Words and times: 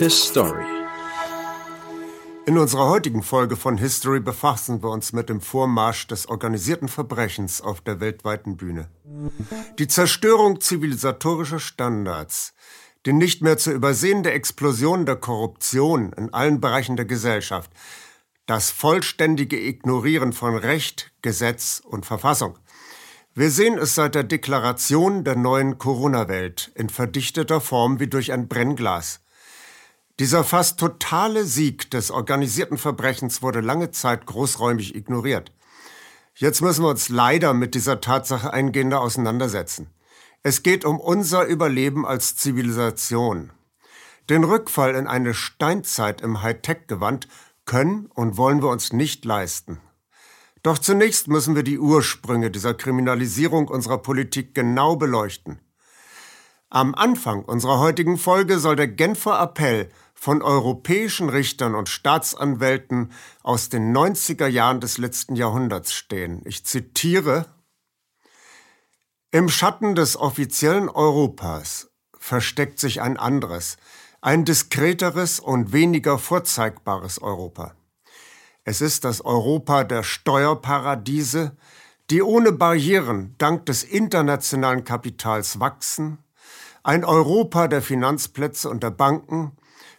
History. 0.00 0.64
In 2.46 2.58
unserer 2.58 2.88
heutigen 2.88 3.22
Folge 3.22 3.54
von 3.54 3.78
History 3.78 4.18
befassen 4.18 4.82
wir 4.82 4.90
uns 4.90 5.12
mit 5.12 5.28
dem 5.28 5.40
Vormarsch 5.40 6.08
des 6.08 6.28
organisierten 6.28 6.88
Verbrechens 6.88 7.60
auf 7.60 7.80
der 7.80 8.00
weltweiten 8.00 8.56
Bühne. 8.56 8.88
Die 9.78 9.86
Zerstörung 9.86 10.60
zivilisatorischer 10.60 11.60
Standards, 11.60 12.52
die 13.06 13.12
nicht 13.12 13.40
mehr 13.40 13.58
zu 13.58 13.70
übersehende 13.70 14.32
Explosion 14.32 15.06
der 15.06 15.16
Korruption 15.16 16.12
in 16.14 16.34
allen 16.34 16.60
Bereichen 16.60 16.96
der 16.96 17.06
Gesellschaft, 17.06 17.70
das 18.46 18.70
vollständige 18.70 19.60
Ignorieren 19.60 20.32
von 20.32 20.56
Recht, 20.56 21.12
Gesetz 21.22 21.80
und 21.84 22.06
Verfassung. 22.06 22.58
Wir 23.34 23.52
sehen 23.52 23.78
es 23.78 23.94
seit 23.94 24.16
der 24.16 24.24
Deklaration 24.24 25.22
der 25.22 25.36
neuen 25.36 25.78
Corona-Welt 25.78 26.72
in 26.74 26.88
verdichteter 26.88 27.60
Form 27.60 28.00
wie 28.00 28.08
durch 28.08 28.32
ein 28.32 28.48
Brennglas. 28.48 29.20
Dieser 30.18 30.42
fast 30.42 30.80
totale 30.80 31.44
Sieg 31.44 31.92
des 31.92 32.10
organisierten 32.10 32.76
Verbrechens 32.76 33.40
wurde 33.40 33.60
lange 33.60 33.92
Zeit 33.92 34.26
großräumig 34.26 34.96
ignoriert. 34.96 35.52
Jetzt 36.34 36.60
müssen 36.60 36.82
wir 36.82 36.88
uns 36.88 37.08
leider 37.08 37.54
mit 37.54 37.76
dieser 37.76 38.00
Tatsache 38.00 38.52
eingehender 38.52 39.00
auseinandersetzen. 39.00 39.90
Es 40.42 40.64
geht 40.64 40.84
um 40.84 40.98
unser 40.98 41.44
Überleben 41.44 42.04
als 42.04 42.34
Zivilisation. 42.34 43.52
Den 44.28 44.42
Rückfall 44.42 44.96
in 44.96 45.06
eine 45.06 45.34
Steinzeit 45.34 46.20
im 46.20 46.42
Hightech-Gewand 46.42 47.28
können 47.64 48.06
und 48.06 48.36
wollen 48.36 48.60
wir 48.60 48.70
uns 48.70 48.92
nicht 48.92 49.24
leisten. 49.24 49.80
Doch 50.64 50.78
zunächst 50.78 51.28
müssen 51.28 51.54
wir 51.54 51.62
die 51.62 51.78
Ursprünge 51.78 52.50
dieser 52.50 52.74
Kriminalisierung 52.74 53.68
unserer 53.68 53.98
Politik 53.98 54.52
genau 54.52 54.96
beleuchten. 54.96 55.60
Am 56.70 56.94
Anfang 56.94 57.44
unserer 57.44 57.78
heutigen 57.78 58.18
Folge 58.18 58.58
soll 58.58 58.76
der 58.76 58.88
Genfer 58.88 59.40
Appell 59.40 59.88
von 60.20 60.42
europäischen 60.42 61.28
Richtern 61.28 61.76
und 61.76 61.88
Staatsanwälten 61.88 63.12
aus 63.44 63.68
den 63.68 63.96
90er 63.96 64.48
Jahren 64.48 64.80
des 64.80 64.98
letzten 64.98 65.36
Jahrhunderts 65.36 65.92
stehen. 65.92 66.42
Ich 66.44 66.66
zitiere 66.66 67.46
Im 69.30 69.48
Schatten 69.48 69.94
des 69.94 70.16
offiziellen 70.16 70.88
Europas 70.88 71.90
versteckt 72.18 72.80
sich 72.80 73.00
ein 73.00 73.16
anderes, 73.16 73.76
ein 74.20 74.44
diskreteres 74.44 75.38
und 75.38 75.72
weniger 75.72 76.18
vorzeigbares 76.18 77.22
Europa. 77.22 77.76
Es 78.64 78.80
ist 78.80 79.04
das 79.04 79.20
Europa 79.20 79.84
der 79.84 80.02
Steuerparadiese, 80.02 81.56
die 82.10 82.22
ohne 82.22 82.50
Barrieren 82.50 83.36
dank 83.38 83.66
des 83.66 83.84
internationalen 83.84 84.82
Kapitals 84.82 85.60
wachsen, 85.60 86.18
ein 86.82 87.04
Europa 87.04 87.68
der 87.68 87.82
Finanzplätze 87.82 88.68
und 88.68 88.82
der 88.82 88.90
Banken, 88.90 89.52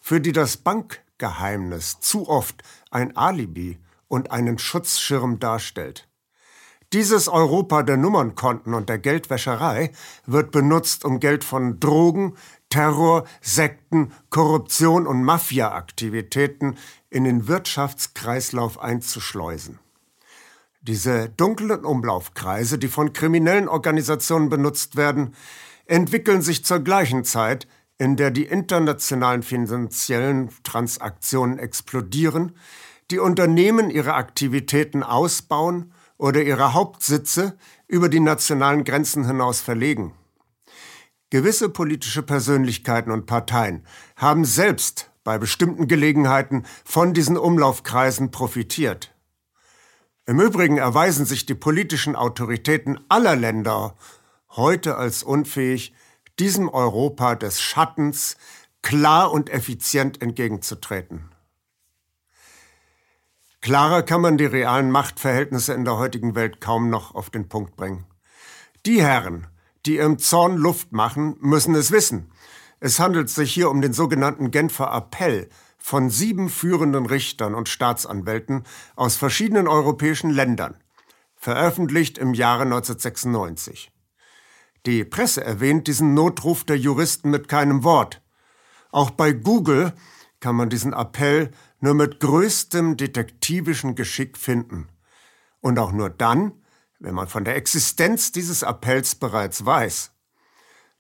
für 0.10 0.20
die 0.20 0.32
das 0.32 0.58
Bankgeheimnis 0.58 2.00
zu 2.00 2.28
oft 2.28 2.64
ein 2.90 3.16
Alibi 3.16 3.78
und 4.08 4.32
einen 4.32 4.58
Schutzschirm 4.58 5.38
darstellt. 5.38 6.10
Dieses 6.94 7.28
Europa 7.28 7.84
der 7.84 7.98
Nummernkonten 7.98 8.74
und 8.74 8.90
der 8.90 8.98
Geldwäscherei 8.98 9.92
wird 10.26 10.50
benutzt, 10.50 11.06
um 11.06 11.20
Geld 11.20 11.44
von 11.44 11.80
Drogen, 11.80 12.34
Terror, 12.70 13.26
Sekten, 13.40 14.12
Korruption 14.32 15.06
und 15.06 15.24
Mafia-Aktivitäten 15.24 16.76
in 17.12 17.24
den 17.24 17.48
Wirtschaftskreislauf 17.48 18.80
einzuschleusen. 18.80 19.78
Diese 20.82 21.30
dunklen 21.30 21.86
Umlaufkreise, 21.86 22.80
die 22.80 22.88
von 22.88 23.14
kriminellen 23.14 23.68
Organisationen 23.70 24.50
benutzt 24.50 24.96
werden, 24.96 25.36
entwickeln 25.86 26.42
sich 26.42 26.66
zur 26.66 26.80
gleichen 26.80 27.24
Zeit 27.24 27.68
in 28.00 28.16
der 28.16 28.32
die 28.32 28.46
internationalen 28.46 29.44
finanziellen 29.44 30.50
Transaktionen 30.64 31.60
explodieren, 31.60 32.56
die 33.12 33.20
Unternehmen 33.20 33.90
ihre 33.90 34.14
Aktivitäten 34.14 35.04
ausbauen 35.04 35.92
oder 36.18 36.42
ihre 36.42 36.74
Hauptsitze 36.74 37.58
über 37.88 38.08
die 38.10 38.22
nationalen 38.22 38.86
Grenzen 38.86 39.28
hinaus 39.28 39.60
verlegen. 39.60 40.14
Gewisse 41.30 41.70
politische 41.70 42.24
Persönlichkeiten 42.24 43.12
und 43.12 43.26
Parteien 43.26 43.86
haben 44.16 44.46
selbst 44.46 45.12
bei 45.24 45.38
bestimmten 45.38 45.88
Gelegenheiten 45.88 46.64
von 46.86 47.14
diesen 47.14 47.38
Umlaufkreisen 47.38 48.32
profitiert. 48.32 49.14
Im 50.26 50.40
Übrigen 50.40 50.78
erweisen 50.78 51.26
sich 51.26 51.46
die 51.46 51.56
politischen 51.56 52.16
Autoritäten 52.16 53.00
aller 53.10 53.36
Länder 53.36 53.96
heute 54.56 54.96
als 54.96 55.22
unfähig, 55.22 55.94
diesem 56.40 56.70
Europa 56.70 57.36
des 57.36 57.62
Schattens 57.62 58.38
klar 58.82 59.32
und 59.32 59.50
effizient 59.50 60.22
entgegenzutreten. 60.22 61.30
Klarer 63.62 64.04
kann 64.04 64.22
man 64.22 64.38
die 64.38 64.46
realen 64.46 64.90
Machtverhältnisse 64.90 65.74
in 65.74 65.84
der 65.84 65.98
heutigen 65.98 66.34
Welt 66.34 66.62
kaum 66.62 66.90
noch 66.90 67.14
auf 67.14 67.30
den 67.30 67.50
Punkt 67.50 67.76
bringen. 67.76 68.06
Die 68.86 69.02
Herren, 69.02 69.48
die 69.86 69.98
im 69.98 70.18
Zorn 70.18 70.56
Luft 70.56 70.94
machen, 70.94 71.36
müssen 71.42 71.76
es 71.76 71.92
wissen. 71.92 72.32
Es 72.80 73.00
handelt 73.00 73.30
sich 73.30 73.54
hier 73.54 73.70
um 73.70 73.82
den 73.82 73.92
sogenannten 73.92 74.52
Genfer 74.52 74.94
Appell 74.94 75.50
von 75.78 76.10
sieben 76.10 76.50
führenden 76.50 77.06
Richtern 77.06 77.54
und 77.54 77.68
Staatsanwälten 77.68 78.64
aus 78.96 79.18
verschiedenen 79.18 79.68
europäischen 79.68 80.30
Ländern, 80.30 80.78
veröffentlicht 81.36 82.18
im 82.18 82.34
Jahre 82.34 82.64
1996. 82.64 83.92
Die 84.86 85.04
Presse 85.04 85.44
erwähnt 85.44 85.88
diesen 85.88 86.14
Notruf 86.14 86.64
der 86.64 86.78
Juristen 86.78 87.30
mit 87.30 87.48
keinem 87.48 87.84
Wort. 87.84 88.22
Auch 88.92 89.12
bei 89.12 89.34
Google 89.34 89.94
kann 90.40 90.56
man 90.56 90.70
diesen 90.70 90.94
Appell 90.94 91.52
nur 91.80 91.94
mit 91.94 92.20
größtem 92.20 92.98
detektivischen 92.98 93.96
Geschick 93.96 94.38
finden. 94.38 94.88
Und 95.60 95.80
auch 95.80 95.92
nur 95.92 96.10
dann, 96.10 96.54
wenn 97.00 97.14
man 97.14 97.28
von 97.28 97.44
der 97.44 97.56
Existenz 97.56 98.32
dieses 98.32 98.64
Appells 98.64 99.16
bereits 99.16 99.66
weiß. 99.66 100.12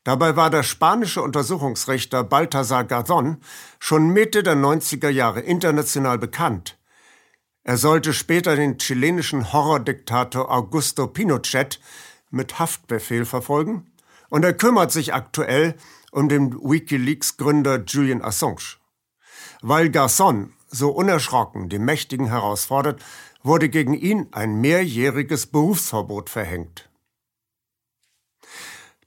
Dabei 0.03 0.35
war 0.35 0.49
der 0.49 0.63
spanische 0.63 1.21
Untersuchungsrichter 1.21 2.23
Baltasar 2.23 2.83
Garzón 2.83 3.37
schon 3.79 4.09
Mitte 4.09 4.43
der 4.43 4.55
90er 4.55 5.09
Jahre 5.09 5.41
international 5.41 6.17
bekannt. 6.17 6.77
Er 7.63 7.77
sollte 7.77 8.13
später 8.13 8.55
den 8.55 8.77
chilenischen 8.77 9.51
Horrordiktator 9.51 10.49
Augusto 10.49 11.07
Pinochet 11.07 11.79
mit 12.29 12.59
Haftbefehl 12.59 13.25
verfolgen 13.25 13.91
und 14.29 14.43
er 14.43 14.53
kümmert 14.53 14.91
sich 14.91 15.13
aktuell 15.13 15.75
um 16.11 16.29
den 16.29 16.53
Wikileaks-Gründer 16.53 17.83
Julian 17.85 18.21
Assange. 18.21 18.77
Weil 19.61 19.87
Garçon 19.87 20.49
so 20.67 20.91
unerschrocken 20.91 21.69
die 21.69 21.79
Mächtigen 21.79 22.27
herausfordert, 22.27 23.03
wurde 23.43 23.69
gegen 23.69 23.93
ihn 23.93 24.27
ein 24.31 24.59
mehrjähriges 24.61 25.47
Berufsverbot 25.47 26.29
verhängt. 26.29 26.89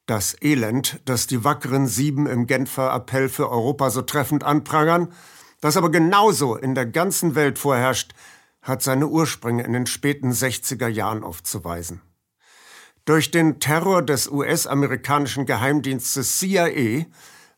Das 0.06 0.36
Elend, 0.42 1.00
das 1.04 1.26
die 1.26 1.44
wackeren 1.44 1.86
Sieben 1.86 2.26
im 2.26 2.46
Genfer 2.46 2.92
Appell 2.92 3.28
für 3.28 3.50
Europa 3.50 3.90
so 3.90 4.02
treffend 4.02 4.42
anprangern, 4.42 5.12
das 5.60 5.76
aber 5.76 5.90
genauso 5.90 6.56
in 6.56 6.74
der 6.74 6.86
ganzen 6.86 7.34
Welt 7.36 7.58
vorherrscht, 7.58 8.12
hat 8.62 8.82
seine 8.82 9.06
Ursprünge 9.06 9.62
in 9.62 9.72
den 9.72 9.86
späten 9.86 10.32
60er 10.32 10.88
Jahren 10.88 11.22
aufzuweisen. 11.22 12.00
Durch 13.04 13.32
den 13.32 13.58
Terror 13.58 14.02
des 14.02 14.28
US-amerikanischen 14.28 15.44
Geheimdienstes 15.44 16.38
CIA 16.38 17.06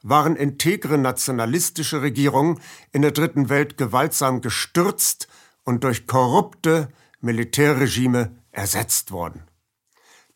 waren 0.02 0.36
integre 0.36 0.96
nationalistische 0.96 2.00
Regierungen 2.00 2.60
in 2.92 3.02
der 3.02 3.10
Dritten 3.10 3.50
Welt 3.50 3.76
gewaltsam 3.76 4.40
gestürzt 4.40 5.28
und 5.64 5.84
durch 5.84 6.06
korrupte 6.06 6.88
Militärregime 7.20 8.36
ersetzt 8.52 9.12
worden. 9.12 9.42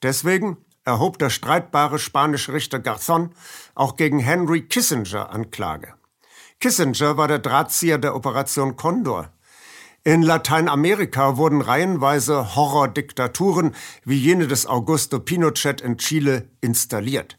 Deswegen 0.03 0.59
erhob 0.85 1.19
der 1.19 1.31
streitbare 1.31 1.99
spanische 1.99 2.53
Richter 2.53 2.79
Garzón 2.79 3.31
auch 3.75 3.97
gegen 3.97 4.19
Henry 4.19 4.63
Kissinger 4.63 5.31
Anklage. 5.31 5.95
Kissinger 6.61 7.17
war 7.17 7.29
der 7.29 7.39
Drahtzieher 7.39 7.99
der 7.99 8.15
Operation 8.15 8.77
Condor, 8.77 9.33
in 10.05 10.23
Lateinamerika 10.23 11.37
wurden 11.37 11.61
reihenweise 11.61 12.55
Horrordiktaturen 12.55 13.75
wie 14.05 14.19
jene 14.19 14.47
des 14.47 14.67
Augusto 14.67 15.19
Pinochet 15.19 15.81
in 15.81 15.99
Chile 15.99 16.49
installiert. 16.61 17.39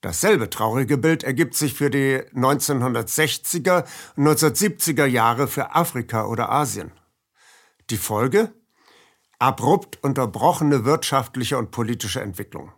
Dasselbe 0.00 0.50
traurige 0.50 0.98
Bild 0.98 1.24
ergibt 1.24 1.54
sich 1.54 1.74
für 1.74 1.88
die 1.90 2.20
1960er 2.34 3.84
und 4.16 4.26
1970er 4.26 5.06
Jahre 5.06 5.48
für 5.48 5.74
Afrika 5.74 6.26
oder 6.26 6.50
Asien. 6.50 6.90
Die 7.90 7.96
Folge? 7.96 8.52
Abrupt 9.38 10.02
unterbrochene 10.02 10.84
wirtschaftliche 10.84 11.58
und 11.58 11.70
politische 11.70 12.20
Entwicklung. 12.20 12.72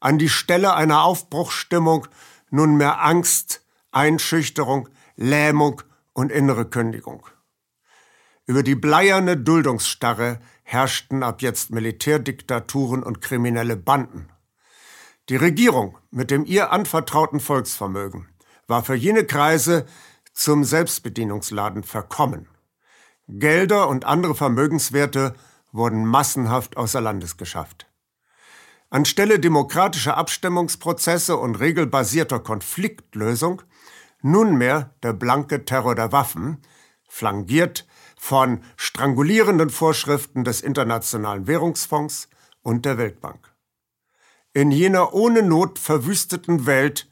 An 0.00 0.18
die 0.18 0.28
Stelle 0.28 0.74
einer 0.74 1.02
Aufbruchsstimmung 1.02 2.06
nunmehr 2.50 3.02
Angst, 3.02 3.62
Einschüchterung, 3.92 4.88
Lähmung 5.16 5.82
und 6.12 6.30
innere 6.30 6.64
Kündigung. 6.64 7.26
Über 8.46 8.62
die 8.62 8.76
bleierne 8.76 9.36
Duldungsstarre 9.36 10.38
herrschten 10.62 11.24
ab 11.24 11.42
jetzt 11.42 11.70
Militärdiktaturen 11.70 13.02
und 13.02 13.20
kriminelle 13.20 13.76
Banden. 13.76 14.28
Die 15.28 15.36
Regierung 15.36 15.98
mit 16.12 16.30
dem 16.30 16.44
ihr 16.44 16.70
anvertrauten 16.70 17.40
Volksvermögen 17.40 18.28
war 18.68 18.84
für 18.84 18.94
jene 18.94 19.24
Kreise 19.24 19.86
zum 20.32 20.62
Selbstbedienungsladen 20.62 21.82
verkommen. 21.82 22.48
Gelder 23.26 23.88
und 23.88 24.04
andere 24.04 24.36
Vermögenswerte 24.36 25.34
wurden 25.72 26.06
massenhaft 26.06 26.76
außer 26.76 27.00
Landes 27.00 27.36
geschafft. 27.36 27.88
Anstelle 28.90 29.40
demokratischer 29.40 30.16
Abstimmungsprozesse 30.16 31.36
und 31.36 31.56
regelbasierter 31.56 32.38
Konfliktlösung 32.38 33.62
nunmehr 34.22 34.94
der 35.02 35.12
blanke 35.12 35.64
Terror 35.64 35.96
der 35.96 36.12
Waffen, 36.12 36.62
flankiert 37.08 37.86
von 38.18 38.62
strangulierenden 38.76 39.70
Vorschriften 39.70 40.44
des 40.44 40.60
Internationalen 40.60 41.46
Währungsfonds 41.46 42.28
und 42.62 42.84
der 42.84 42.98
Weltbank. 42.98 43.52
In 44.52 44.70
jener 44.70 45.12
ohne 45.12 45.42
Not 45.42 45.78
verwüsteten 45.78 46.66
Welt 46.66 47.08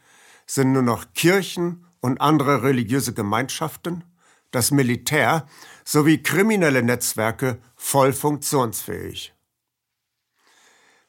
sind 0.47 0.73
nur 0.73 0.83
noch 0.83 1.13
Kirchen 1.15 1.87
und 2.01 2.21
andere 2.21 2.63
religiöse 2.63 3.13
Gemeinschaften, 3.13 4.05
das 4.51 4.71
Militär 4.71 5.47
sowie 5.85 6.23
kriminelle 6.23 6.83
Netzwerke 6.83 7.59
voll 7.77 8.13
funktionsfähig. 8.13 9.35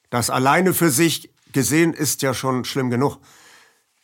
Das 0.09 0.29
alleine 0.29 0.73
für 0.73 0.89
sich 0.89 1.33
gesehen 1.51 1.93
ist 1.93 2.21
ja 2.21 2.33
schon 2.33 2.65
schlimm 2.65 2.89
genug. 2.89 3.17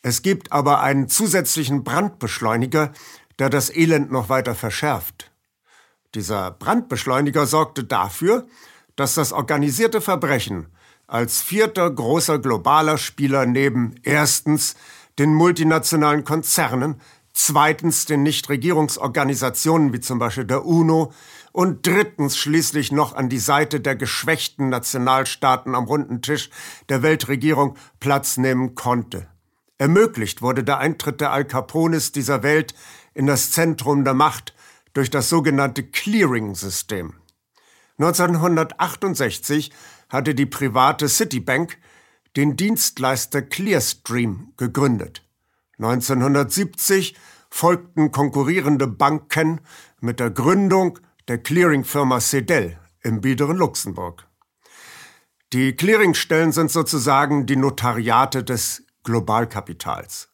Es 0.02 0.22
gibt 0.22 0.52
aber 0.52 0.82
einen 0.82 1.08
zusätzlichen 1.10 1.84
Brandbeschleuniger, 1.84 2.92
der 3.40 3.50
das 3.50 3.70
Elend 3.70 4.12
noch 4.12 4.30
weiter 4.30 4.56
verschärft. 4.56 5.31
Dieser 6.14 6.52
Brandbeschleuniger 6.52 7.46
sorgte 7.46 7.86
dafür, 7.86 8.46
dass 8.96 9.16
das 9.16 9.32
organisierte 9.32 10.02
Verbrechen 10.02 10.68
als 11.08 11.42
vierter 11.42 11.90
großer 11.90 12.40
globaler 12.40 12.98
Spieler 12.98 13.46
neben 13.46 13.96
erstens 14.04 14.76
den 15.20 15.34
multinationalen 15.34 16.24
Konzernen, 16.24 17.02
zweitens 17.34 18.06
den 18.06 18.24
Nichtregierungsorganisationen 18.24 19.94
wie 19.94 20.00
zum 20.00 20.20
Beispiel 20.20 20.46
der 20.46 20.66
UNO 20.66 21.14
und 21.54 21.86
drittens 21.86 22.38
schließlich 22.38 22.92
noch 22.92 23.14
an 23.14 23.30
die 23.30 23.40
Seite 23.40 23.80
der 23.80 23.96
geschwächten 23.96 24.70
Nationalstaaten 24.70 25.76
am 25.76 25.86
runden 25.86 26.22
Tisch 26.22 26.50
der 26.90 27.04
Weltregierung 27.04 27.78
Platz 28.00 28.38
nehmen 28.38 28.76
konnte. 28.76 29.28
Ermöglicht 29.78 30.42
wurde 30.42 30.64
der 30.64 30.78
Eintritt 30.78 31.22
der 31.22 31.32
Al 31.32 31.46
Capones 31.46 32.12
dieser 32.12 32.44
Welt 32.44 32.74
in 33.14 33.28
das 33.28 33.52
Zentrum 33.52 34.04
der 34.04 34.14
Macht 34.14 34.54
durch 34.94 35.10
das 35.10 35.30
sogenannte 35.30 35.84
Clearing-System. 35.84 37.14
1968 37.98 39.72
hatte 40.10 40.36
die 40.36 40.46
private 40.46 41.08
Citibank 41.08 41.78
den 42.36 42.56
Dienstleister 42.56 43.42
Clearstream 43.42 44.54
gegründet. 44.58 45.24
1970 45.78 47.16
folgten 47.50 48.12
konkurrierende 48.12 48.88
Banken 48.88 49.62
mit 50.00 50.20
der 50.20 50.32
Gründung 50.32 51.00
der 51.28 51.38
Clearingfirma 51.38 52.20
Cedel 52.20 52.80
im 53.02 53.22
biederen 53.22 53.58
Luxemburg. 53.58 54.28
Die 55.54 55.76
Clearingstellen 55.76 56.54
sind 56.54 56.72
sozusagen 56.72 57.46
die 57.46 57.58
Notariate 57.58 58.44
des 58.44 58.84
Globalkapitals. 59.04 60.31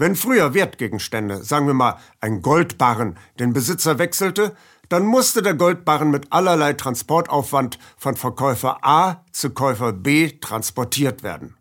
Wenn 0.00 0.14
früher 0.14 0.54
Wertgegenstände, 0.54 1.42
sagen 1.42 1.66
wir 1.66 1.74
mal 1.74 1.98
ein 2.20 2.40
Goldbarren, 2.40 3.18
den 3.40 3.52
Besitzer 3.52 3.98
wechselte, 3.98 4.54
dann 4.88 5.04
musste 5.04 5.42
der 5.42 5.54
Goldbarren 5.54 6.12
mit 6.12 6.32
allerlei 6.32 6.74
Transportaufwand 6.74 7.80
von 7.96 8.14
Verkäufer 8.14 8.78
A 8.86 9.24
zu 9.32 9.50
Käufer 9.50 9.92
B 9.92 10.38
transportiert 10.40 11.24
werden. 11.24 11.56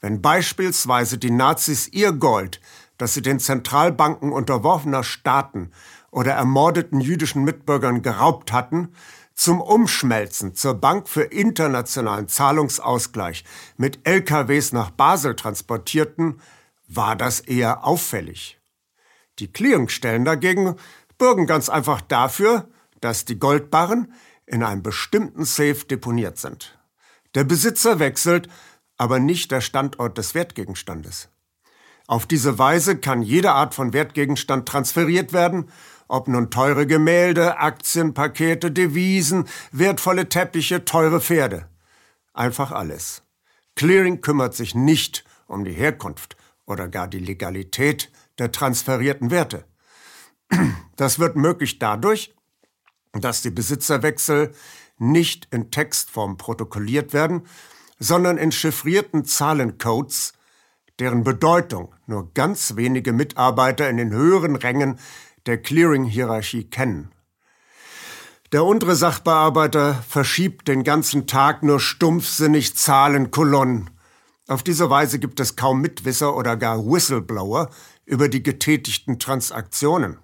Wenn 0.00 0.22
beispielsweise 0.22 1.18
die 1.18 1.32
Nazis 1.32 1.88
ihr 1.88 2.12
Gold, 2.12 2.60
das 2.96 3.14
sie 3.14 3.22
den 3.22 3.40
Zentralbanken 3.40 4.30
unterworfener 4.30 5.02
Staaten 5.02 5.72
oder 6.12 6.32
ermordeten 6.32 7.00
jüdischen 7.00 7.42
Mitbürgern 7.42 8.02
geraubt 8.02 8.52
hatten, 8.52 8.94
zum 9.34 9.60
Umschmelzen 9.60 10.54
zur 10.54 10.74
Bank 10.74 11.08
für 11.08 11.22
internationalen 11.22 12.28
Zahlungsausgleich 12.28 13.44
mit 13.76 14.06
LKWs 14.06 14.72
nach 14.72 14.90
Basel 14.90 15.34
transportierten, 15.34 16.40
war 16.96 17.16
das 17.16 17.40
eher 17.40 17.84
auffällig. 17.84 18.60
Die 19.38 19.52
Clearingstellen 19.52 20.24
dagegen 20.24 20.76
bürgen 21.18 21.46
ganz 21.46 21.68
einfach 21.68 22.00
dafür, 22.00 22.68
dass 23.00 23.24
die 23.24 23.38
Goldbarren 23.38 24.12
in 24.46 24.62
einem 24.62 24.82
bestimmten 24.82 25.44
Safe 25.44 25.84
deponiert 25.88 26.38
sind. 26.38 26.78
Der 27.34 27.44
Besitzer 27.44 27.98
wechselt, 27.98 28.48
aber 28.96 29.18
nicht 29.18 29.50
der 29.50 29.60
Standort 29.60 30.18
des 30.18 30.34
Wertgegenstandes. 30.34 31.28
Auf 32.06 32.26
diese 32.26 32.58
Weise 32.58 32.98
kann 32.98 33.22
jede 33.22 33.52
Art 33.52 33.74
von 33.74 33.92
Wertgegenstand 33.92 34.68
transferiert 34.68 35.32
werden, 35.32 35.70
ob 36.06 36.28
nun 36.28 36.50
teure 36.50 36.86
Gemälde, 36.86 37.58
Aktienpakete, 37.58 38.70
Devisen, 38.70 39.48
wertvolle 39.72 40.28
Teppiche, 40.28 40.84
teure 40.84 41.20
Pferde. 41.20 41.68
Einfach 42.34 42.72
alles. 42.72 43.22
Clearing 43.74 44.20
kümmert 44.20 44.54
sich 44.54 44.74
nicht 44.74 45.24
um 45.46 45.64
die 45.64 45.72
Herkunft 45.72 46.36
oder 46.66 46.88
gar 46.88 47.08
die 47.08 47.18
Legalität 47.18 48.10
der 48.38 48.52
transferierten 48.52 49.30
Werte. 49.30 49.64
Das 50.96 51.18
wird 51.18 51.34
möglich 51.34 51.80
dadurch, 51.80 52.32
dass 53.12 53.42
die 53.42 53.50
Besitzerwechsel 53.50 54.54
nicht 54.96 55.48
in 55.50 55.72
Textform 55.72 56.36
protokolliert 56.36 57.12
werden, 57.12 57.48
sondern 57.98 58.38
in 58.38 58.52
chiffrierten 58.52 59.24
Zahlencodes, 59.24 60.34
deren 61.00 61.24
Bedeutung 61.24 61.94
nur 62.06 62.32
ganz 62.32 62.76
wenige 62.76 63.12
Mitarbeiter 63.12 63.90
in 63.90 63.96
den 63.96 64.12
höheren 64.12 64.54
Rängen 64.54 65.00
der 65.46 65.58
Clearing-Hierarchie 65.58 66.70
kennen. 66.70 67.10
Der 68.52 68.64
untere 68.64 68.94
Sachbearbeiter 68.94 69.94
verschiebt 70.08 70.68
den 70.68 70.84
ganzen 70.84 71.26
Tag 71.26 71.64
nur 71.64 71.80
stumpfsinnig 71.80 72.76
Zahlenkolonnen. 72.76 73.90
Auf 74.46 74.62
diese 74.62 74.90
Weise 74.90 75.18
gibt 75.18 75.40
es 75.40 75.56
kaum 75.56 75.80
Mitwisser 75.80 76.36
oder 76.36 76.56
gar 76.56 76.84
Whistleblower 76.84 77.70
über 78.04 78.28
die 78.28 78.42
getätigten 78.42 79.18
Transaktionen. 79.18 80.18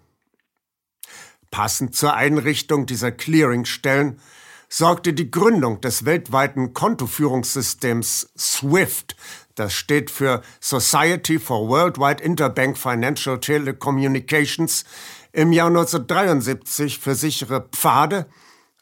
Passend 1.50 1.96
zur 1.96 2.14
Einrichtung 2.14 2.84
dieser 2.84 3.12
Clearingstellen 3.12 4.20
sorgte 4.68 5.14
die 5.14 5.30
Gründung 5.30 5.80
des 5.80 6.04
weltweiten 6.04 6.74
Kontoführungssystems 6.74 8.30
SWIFT, 8.38 9.16
das 9.54 9.72
steht 9.72 10.10
für 10.10 10.42
Society 10.60 11.38
for 11.38 11.68
Worldwide 11.68 12.22
Interbank 12.22 12.78
Financial 12.78 13.40
Telecommunications, 13.40 14.84
im 15.32 15.52
Jahr 15.52 15.68
1973 15.68 16.98
für 16.98 17.14
sichere 17.14 17.68
Pfade, 17.72 18.26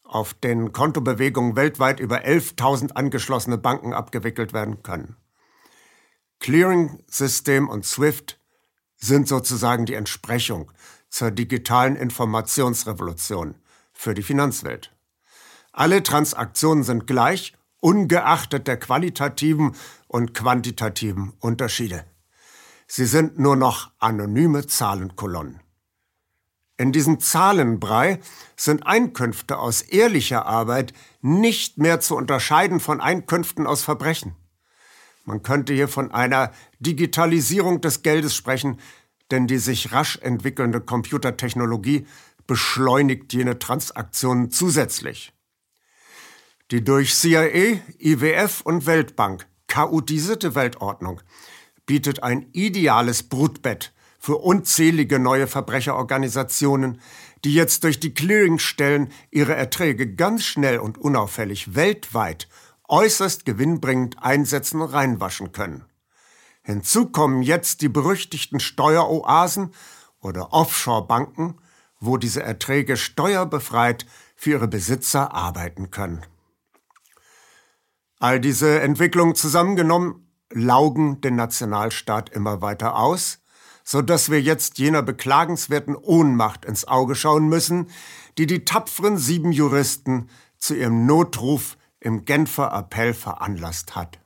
auf 0.03 0.35
denen 0.35 0.73
Kontobewegungen 0.73 1.57
weltweit 1.57 2.01
über 2.01 2.25
11.000 2.25 2.93
angeschlossene 2.93 3.57
Banken 3.57 3.93
abgewickelt 3.93 4.53
werden 4.53 4.83
können. 4.83 5.17
Clearing-System 6.41 7.69
und 7.69 7.85
SWIFT 7.85 8.39
sind 8.97 9.29
sozusagen 9.29 9.87
die 9.87 9.95
Entsprechung 9.95 10.71
zur 11.09 11.31
digitalen 11.31 11.97
Informationsrevolution 11.97 13.55
für 13.93 14.15
die 14.15 14.23
Finanzwelt. 14.23 14.95
Alle 15.73 16.03
Transaktionen 16.03 16.85
sind 16.85 17.07
gleich, 17.07 17.55
ungeachtet 17.81 18.67
der 18.67 18.79
qualitativen 18.79 19.75
und 20.07 20.35
quantitativen 20.35 21.33
Unterschiede. 21.41 22.05
Sie 22.87 23.07
sind 23.07 23.39
nur 23.39 23.55
noch 23.55 23.91
anonyme 23.99 24.67
Zahlenkolonnen. 24.67 25.61
In 26.79 26.93
diesem 26.93 27.21
Zahlenbrei 27.21 28.21
sind 28.57 28.87
Einkünfte 28.87 29.59
aus 29.59 29.83
ehrlicher 29.83 30.47
Arbeit 30.47 30.93
nicht 31.21 31.77
mehr 31.77 32.01
zu 32.01 32.17
unterscheiden 32.17 32.81
von 32.81 33.01
Einkünften 33.01 33.67
aus 33.67 33.83
Verbrechen. 33.83 34.37
Man 35.29 35.43
könnte 35.43 35.75
hier 35.75 35.89
von 35.89 36.11
einer 36.11 36.53
Digitalisierung 36.79 37.83
des 37.83 38.03
Geldes 38.03 38.35
sprechen, 38.35 38.81
denn 39.31 39.47
die 39.47 39.59
sich 39.59 39.93
rasch 39.93 40.19
entwickelnde 40.23 40.81
Computertechnologie 40.81 42.07
beschleunigt 42.47 43.35
jene 43.35 43.59
Transaktionen 43.59 44.51
zusätzlich. 44.51 45.35
Die 46.71 46.83
durch 46.83 47.15
CIA, 47.15 47.79
IWF 47.99 48.63
und 48.63 48.87
Weltbank 48.87 49.47
chaotisierte 49.67 50.55
Weltordnung 50.55 51.21
bietet 51.85 52.23
ein 52.23 52.47
ideales 52.53 53.23
Brutbett 53.23 53.93
für 54.19 54.37
unzählige 54.37 55.19
neue 55.19 55.47
Verbrecherorganisationen, 55.47 57.03
die 57.45 57.53
jetzt 57.53 57.85
durch 57.85 58.01
die 58.01 58.15
Clearingstellen 58.15 59.13
ihre 59.31 59.55
Erträge 59.55 60.15
ganz 60.15 60.45
schnell 60.45 60.79
und 60.79 60.97
unauffällig 60.97 61.75
weltweit 61.75 62.49
äußerst 62.89 63.45
gewinnbringend 63.45 64.23
einsetzen 64.23 64.83
reinwaschen 64.83 65.53
können. 65.53 65.85
Hinzu 66.63 67.07
kommen 67.07 67.43
jetzt 67.43 67.81
die 67.81 67.89
berüchtigten 67.89 68.61
Steueroasen 68.61 69.73
oder 70.21 70.53
Offshore-Banken, 70.53 71.59
wo 72.01 72.17
diese 72.17 72.43
Erträge 72.43 72.97
steuerbefreit 72.97 74.07
für 74.37 74.51
ihre 74.51 74.69
Besitzer 74.69 75.33
arbeiten 75.33 75.91
können. 75.91 76.27
All 78.21 78.41
diese 78.41 78.81
Entwicklungen 78.81 79.35
zusammengenommen 79.35 80.29
laugen 80.51 81.21
den 81.21 81.37
Nationalstaat 81.37 82.29
immer 82.31 82.61
weiter 82.61 82.97
aus, 82.97 83.39
so 83.83 84.03
dass 84.03 84.31
wir 84.31 84.43
jetzt 84.43 84.79
jener 84.79 85.03
beklagenswerten 85.03 85.97
Ohnmacht 85.97 86.67
ins 86.67 86.87
Auge 86.87 87.15
schauen 87.15 87.49
müssen, 87.49 87.89
die 88.37 88.47
die 88.47 88.67
tapferen 88.67 89.17
sieben 89.17 89.53
Juristen 89.53 90.29
zu 90.59 90.75
ihrem 90.75 91.07
Notruf 91.07 91.78
im 92.01 92.25
Genfer 92.25 92.73
Appell 92.73 93.15
veranlasst 93.15 93.97
hat. 93.97 94.19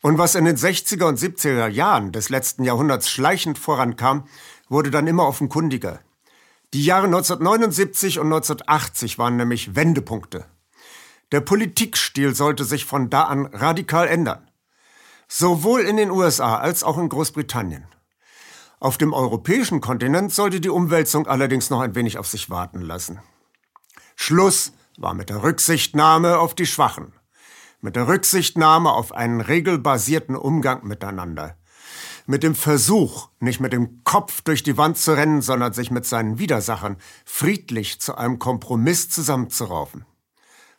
Und 0.00 0.18
was 0.18 0.34
in 0.34 0.44
den 0.44 0.56
60er 0.56 1.04
und 1.04 1.18
70er 1.18 1.66
Jahren 1.66 2.12
des 2.12 2.28
letzten 2.28 2.62
Jahrhunderts 2.64 3.10
schleichend 3.10 3.58
vorankam, 3.58 4.28
wurde 4.68 4.90
dann 4.90 5.06
immer 5.06 5.26
offenkundiger. 5.26 6.00
Die 6.74 6.84
Jahre 6.84 7.06
1979 7.06 8.18
und 8.18 8.26
1980 8.26 9.18
waren 9.18 9.36
nämlich 9.36 9.74
Wendepunkte. 9.74 10.44
Der 11.32 11.40
Politikstil 11.40 12.34
sollte 12.34 12.64
sich 12.64 12.84
von 12.84 13.10
da 13.10 13.24
an 13.24 13.46
radikal 13.46 14.06
ändern. 14.06 14.48
Sowohl 15.26 15.80
in 15.80 15.96
den 15.96 16.10
USA 16.10 16.56
als 16.56 16.84
auch 16.84 16.96
in 16.96 17.08
Großbritannien. 17.08 17.86
Auf 18.80 18.96
dem 18.96 19.12
europäischen 19.12 19.80
Kontinent 19.80 20.32
sollte 20.32 20.60
die 20.60 20.68
Umwälzung 20.70 21.26
allerdings 21.26 21.68
noch 21.68 21.80
ein 21.80 21.94
wenig 21.94 22.18
auf 22.18 22.28
sich 22.28 22.48
warten 22.48 22.80
lassen. 22.80 23.20
Schluss 24.14 24.72
war 24.98 25.14
mit 25.14 25.30
der 25.30 25.42
Rücksichtnahme 25.42 26.38
auf 26.38 26.54
die 26.54 26.66
Schwachen, 26.66 27.12
mit 27.80 27.96
der 27.96 28.08
Rücksichtnahme 28.08 28.92
auf 28.92 29.12
einen 29.12 29.40
regelbasierten 29.40 30.36
Umgang 30.36 30.84
miteinander, 30.84 31.56
mit 32.26 32.42
dem 32.42 32.54
Versuch, 32.54 33.28
nicht 33.38 33.60
mit 33.60 33.72
dem 33.72 34.02
Kopf 34.04 34.42
durch 34.42 34.62
die 34.62 34.76
Wand 34.76 34.98
zu 34.98 35.12
rennen, 35.12 35.40
sondern 35.40 35.72
sich 35.72 35.90
mit 35.90 36.04
seinen 36.04 36.38
Widersachern 36.38 36.96
friedlich 37.24 38.00
zu 38.00 38.16
einem 38.16 38.38
Kompromiss 38.38 39.08
zusammenzuraufen. 39.08 40.04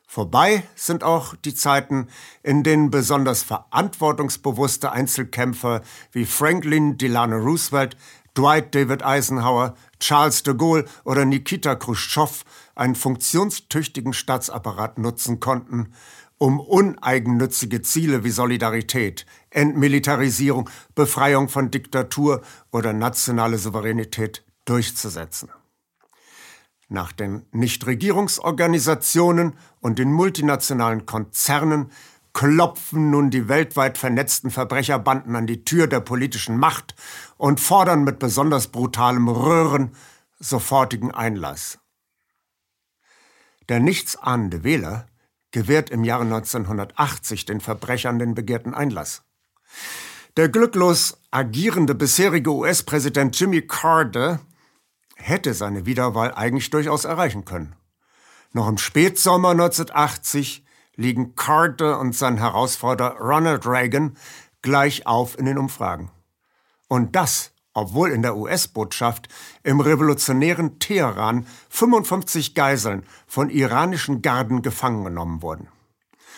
Vorbei 0.05 0.63
sind 0.75 1.03
auch 1.03 1.35
die 1.35 1.53
Zeiten, 1.53 2.07
in 2.43 2.63
denen 2.63 2.89
besonders 2.91 3.43
verantwortungsbewusste 3.43 4.91
Einzelkämpfer 4.91 5.81
wie 6.11 6.25
Franklin 6.25 6.97
Delano 6.97 7.37
Roosevelt, 7.37 7.95
Dwight 8.35 8.73
David 8.73 9.03
Eisenhower, 9.03 9.75
Charles 9.99 10.43
de 10.43 10.55
Gaulle 10.55 10.85
oder 11.03 11.25
Nikita 11.25 11.75
Khrushchev 11.75 12.43
einen 12.79 12.95
funktionstüchtigen 12.95 14.13
Staatsapparat 14.13 14.97
nutzen 14.97 15.39
konnten, 15.39 15.93
um 16.37 16.59
uneigennützige 16.59 17.81
Ziele 17.81 18.23
wie 18.23 18.31
Solidarität, 18.31 19.25
Entmilitarisierung, 19.49 20.69
Befreiung 20.95 21.49
von 21.49 21.69
Diktatur 21.69 22.41
oder 22.71 22.93
nationale 22.93 23.57
Souveränität 23.57 24.45
durchzusetzen. 24.63 25.49
Nach 26.87 27.11
den 27.11 27.45
Nichtregierungsorganisationen 27.51 29.53
und 29.81 29.99
den 29.99 30.11
multinationalen 30.11 31.05
Konzernen 31.05 31.91
klopfen 32.33 33.09
nun 33.09 33.29
die 33.29 33.49
weltweit 33.49 33.97
vernetzten 33.97 34.49
Verbrecherbanden 34.49 35.35
an 35.35 35.45
die 35.45 35.65
Tür 35.65 35.87
der 35.87 35.99
politischen 35.99 36.57
Macht 36.57 36.95
und 37.37 37.59
fordern 37.59 38.05
mit 38.05 38.19
besonders 38.19 38.67
brutalem 38.67 39.27
Röhren 39.27 39.91
sofortigen 40.39 41.11
Einlass. 41.11 41.78
Der 43.69 43.79
nichtsahnende 43.79 44.63
Wähler 44.63 45.05
gewährt 45.51 45.89
im 45.89 46.03
Jahre 46.03 46.23
1980 46.23 47.45
den 47.45 47.61
Verbrechern 47.61 48.19
den 48.19 48.35
begehrten 48.35 48.73
Einlass. 48.73 49.23
Der 50.37 50.49
glücklos 50.49 51.19
agierende 51.31 51.95
bisherige 51.95 52.51
US-Präsident 52.51 53.39
Jimmy 53.39 53.61
Carter 53.61 54.39
hätte 55.15 55.53
seine 55.53 55.85
Wiederwahl 55.85 56.33
eigentlich 56.33 56.69
durchaus 56.69 57.05
erreichen 57.05 57.45
können. 57.45 57.75
Noch 58.53 58.67
im 58.67 58.77
Spätsommer 58.77 59.51
1980 59.51 60.65
liegen 60.95 61.35
Carter 61.35 61.99
und 61.99 62.15
sein 62.15 62.37
Herausforderer 62.37 63.17
Ronald 63.19 63.67
Reagan 63.67 64.17
gleich 64.61 65.05
auf 65.05 65.37
in 65.37 65.45
den 65.45 65.57
Umfragen. 65.57 66.11
Und 66.87 67.15
das, 67.15 67.51
obwohl 67.79 68.11
in 68.11 68.21
der 68.21 68.35
US-Botschaft 68.35 69.29
im 69.63 69.79
revolutionären 69.79 70.79
Teheran 70.79 71.47
55 71.69 72.53
Geiseln 72.53 73.03
von 73.25 73.49
iranischen 73.49 74.21
Garden 74.21 74.61
gefangen 74.61 75.05
genommen 75.05 75.41
wurden. 75.41 75.67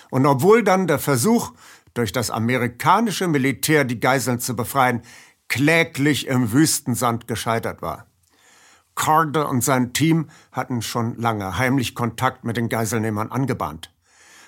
Und 0.09 0.25
obwohl 0.25 0.63
dann 0.63 0.87
der 0.87 0.99
Versuch, 0.99 1.53
durch 1.93 2.11
das 2.11 2.29
amerikanische 2.29 3.27
Militär 3.27 3.83
die 3.83 3.99
Geiseln 3.99 4.39
zu 4.39 4.55
befreien, 4.55 5.01
kläglich 5.47 6.27
im 6.27 6.53
Wüstensand 6.53 7.27
gescheitert 7.27 7.81
war. 7.81 8.05
Carter 8.95 9.49
und 9.49 9.63
sein 9.63 9.93
Team 9.93 10.29
hatten 10.51 10.81
schon 10.81 11.17
lange 11.17 11.57
heimlich 11.57 11.95
Kontakt 11.95 12.43
mit 12.43 12.55
den 12.55 12.69
Geiselnehmern 12.69 13.31
angebahnt. 13.31 13.91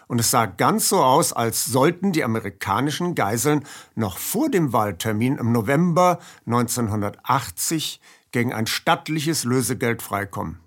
Und 0.08 0.20
es 0.20 0.32
sah 0.32 0.46
ganz 0.46 0.90
so 0.90 1.04
aus, 1.04 1.34
als 1.34 1.66
sollten 1.66 2.12
die 2.12 2.24
amerikanischen 2.24 3.16
Geiseln 3.16 3.66
noch 3.96 4.18
vor 4.18 4.50
dem 4.50 4.74
Wahltermin 4.74 5.38
im 5.38 5.52
November 5.52 6.20
1980 6.46 8.02
gegen 8.32 8.54
ein 8.54 8.68
stattliches 8.68 9.44
Lösegeld 9.44 10.02
freikommen. 10.02 10.60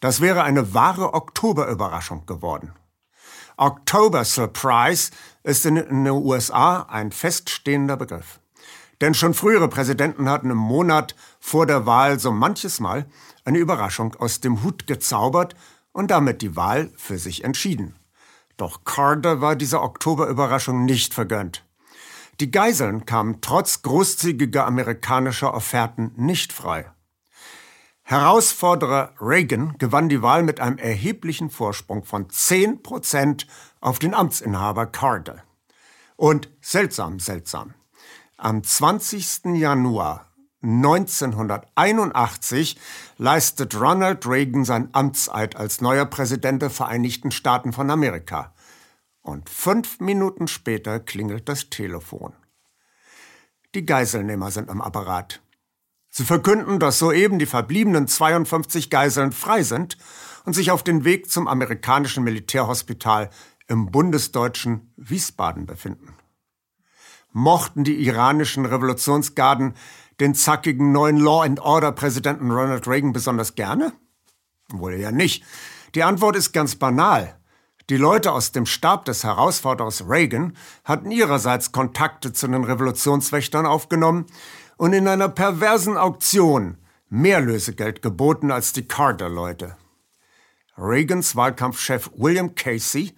Das 0.00 0.20
wäre 0.20 0.44
eine 0.44 0.74
wahre 0.74 1.14
Oktoberüberraschung 1.14 2.24
geworden. 2.26 2.72
October 3.56 4.24
Surprise 4.24 5.10
ist 5.42 5.66
in 5.66 5.74
den 5.74 6.06
USA 6.08 6.82
ein 6.82 7.10
feststehender 7.10 7.96
Begriff. 7.96 8.38
Denn 9.00 9.14
schon 9.14 9.34
frühere 9.34 9.68
Präsidenten 9.68 10.28
hatten 10.28 10.50
im 10.50 10.58
Monat 10.58 11.14
vor 11.40 11.66
der 11.66 11.86
Wahl 11.86 12.18
so 12.18 12.30
manches 12.30 12.80
Mal 12.80 13.06
eine 13.44 13.58
Überraschung 13.58 14.14
aus 14.16 14.40
dem 14.40 14.62
Hut 14.62 14.86
gezaubert 14.86 15.56
und 15.92 16.10
damit 16.10 16.42
die 16.42 16.54
Wahl 16.54 16.92
für 16.96 17.18
sich 17.18 17.44
entschieden. 17.44 17.96
Doch 18.58 18.84
Carter 18.84 19.40
war 19.40 19.56
dieser 19.56 19.82
Oktoberüberraschung 19.82 20.84
nicht 20.84 21.14
vergönnt. 21.14 21.64
Die 22.40 22.50
Geiseln 22.50 23.06
kamen 23.06 23.40
trotz 23.40 23.82
großzügiger 23.82 24.66
amerikanischer 24.66 25.54
Offerten 25.54 26.12
nicht 26.16 26.52
frei. 26.52 26.90
Herausforderer 28.02 29.14
Reagan 29.20 29.76
gewann 29.78 30.08
die 30.08 30.22
Wahl 30.22 30.42
mit 30.42 30.60
einem 30.60 30.78
erheblichen 30.78 31.50
Vorsprung 31.50 32.04
von 32.04 32.30
10 32.30 32.82
Prozent 32.82 33.46
auf 33.80 33.98
den 33.98 34.12
Amtsinhaber 34.12 34.86
Carter. 34.86 35.44
Und 36.16 36.48
seltsam, 36.60 37.20
seltsam. 37.20 37.74
Am 38.36 38.64
20. 38.64 39.56
Januar 39.56 40.27
1981 40.62 42.78
leistet 43.16 43.80
Ronald 43.80 44.26
Reagan 44.26 44.64
sein 44.64 44.88
Amtseid 44.92 45.54
als 45.54 45.80
neuer 45.80 46.06
Präsident 46.06 46.62
der 46.62 46.70
Vereinigten 46.70 47.30
Staaten 47.30 47.72
von 47.72 47.88
Amerika. 47.90 48.52
Und 49.22 49.48
fünf 49.48 50.00
Minuten 50.00 50.48
später 50.48 50.98
klingelt 50.98 51.48
das 51.48 51.70
Telefon. 51.70 52.32
Die 53.74 53.86
Geiselnehmer 53.86 54.50
sind 54.50 54.68
am 54.68 54.80
Apparat. 54.80 55.40
Sie 56.08 56.24
verkünden, 56.24 56.80
dass 56.80 56.98
soeben 56.98 57.38
die 57.38 57.46
verbliebenen 57.46 58.08
52 58.08 58.90
Geiseln 58.90 59.30
frei 59.30 59.62
sind 59.62 59.96
und 60.44 60.54
sich 60.54 60.72
auf 60.72 60.82
den 60.82 61.04
Weg 61.04 61.30
zum 61.30 61.46
amerikanischen 61.46 62.24
Militärhospital 62.24 63.30
im 63.68 63.92
bundesdeutschen 63.92 64.92
Wiesbaden 64.96 65.66
befinden 65.66 66.16
mochten 67.32 67.84
die 67.84 68.06
iranischen 68.06 68.64
Revolutionsgarden 68.64 69.74
den 70.20 70.34
zackigen 70.34 70.92
neuen 70.92 71.16
Law-and-Order-Präsidenten 71.16 72.50
Ronald 72.50 72.86
Reagan 72.86 73.12
besonders 73.12 73.54
gerne? 73.54 73.92
Wohl 74.70 74.94
ja 74.94 75.12
nicht. 75.12 75.44
Die 75.94 76.02
Antwort 76.02 76.36
ist 76.36 76.52
ganz 76.52 76.76
banal. 76.76 77.38
Die 77.90 77.96
Leute 77.96 78.32
aus 78.32 78.52
dem 78.52 78.66
Stab 78.66 79.06
des 79.06 79.24
Herausforderers 79.24 80.08
Reagan 80.08 80.54
hatten 80.84 81.10
ihrerseits 81.10 81.72
Kontakte 81.72 82.34
zu 82.34 82.46
den 82.46 82.64
Revolutionswächtern 82.64 83.64
aufgenommen 83.64 84.26
und 84.76 84.92
in 84.92 85.08
einer 85.08 85.30
perversen 85.30 85.96
Auktion 85.96 86.76
mehr 87.08 87.40
Lösegeld 87.40 88.02
geboten 88.02 88.50
als 88.50 88.74
die 88.74 88.86
Carter-Leute. 88.86 89.76
Reagans 90.76 91.34
Wahlkampfchef 91.34 92.10
William 92.14 92.54
Casey 92.54 93.14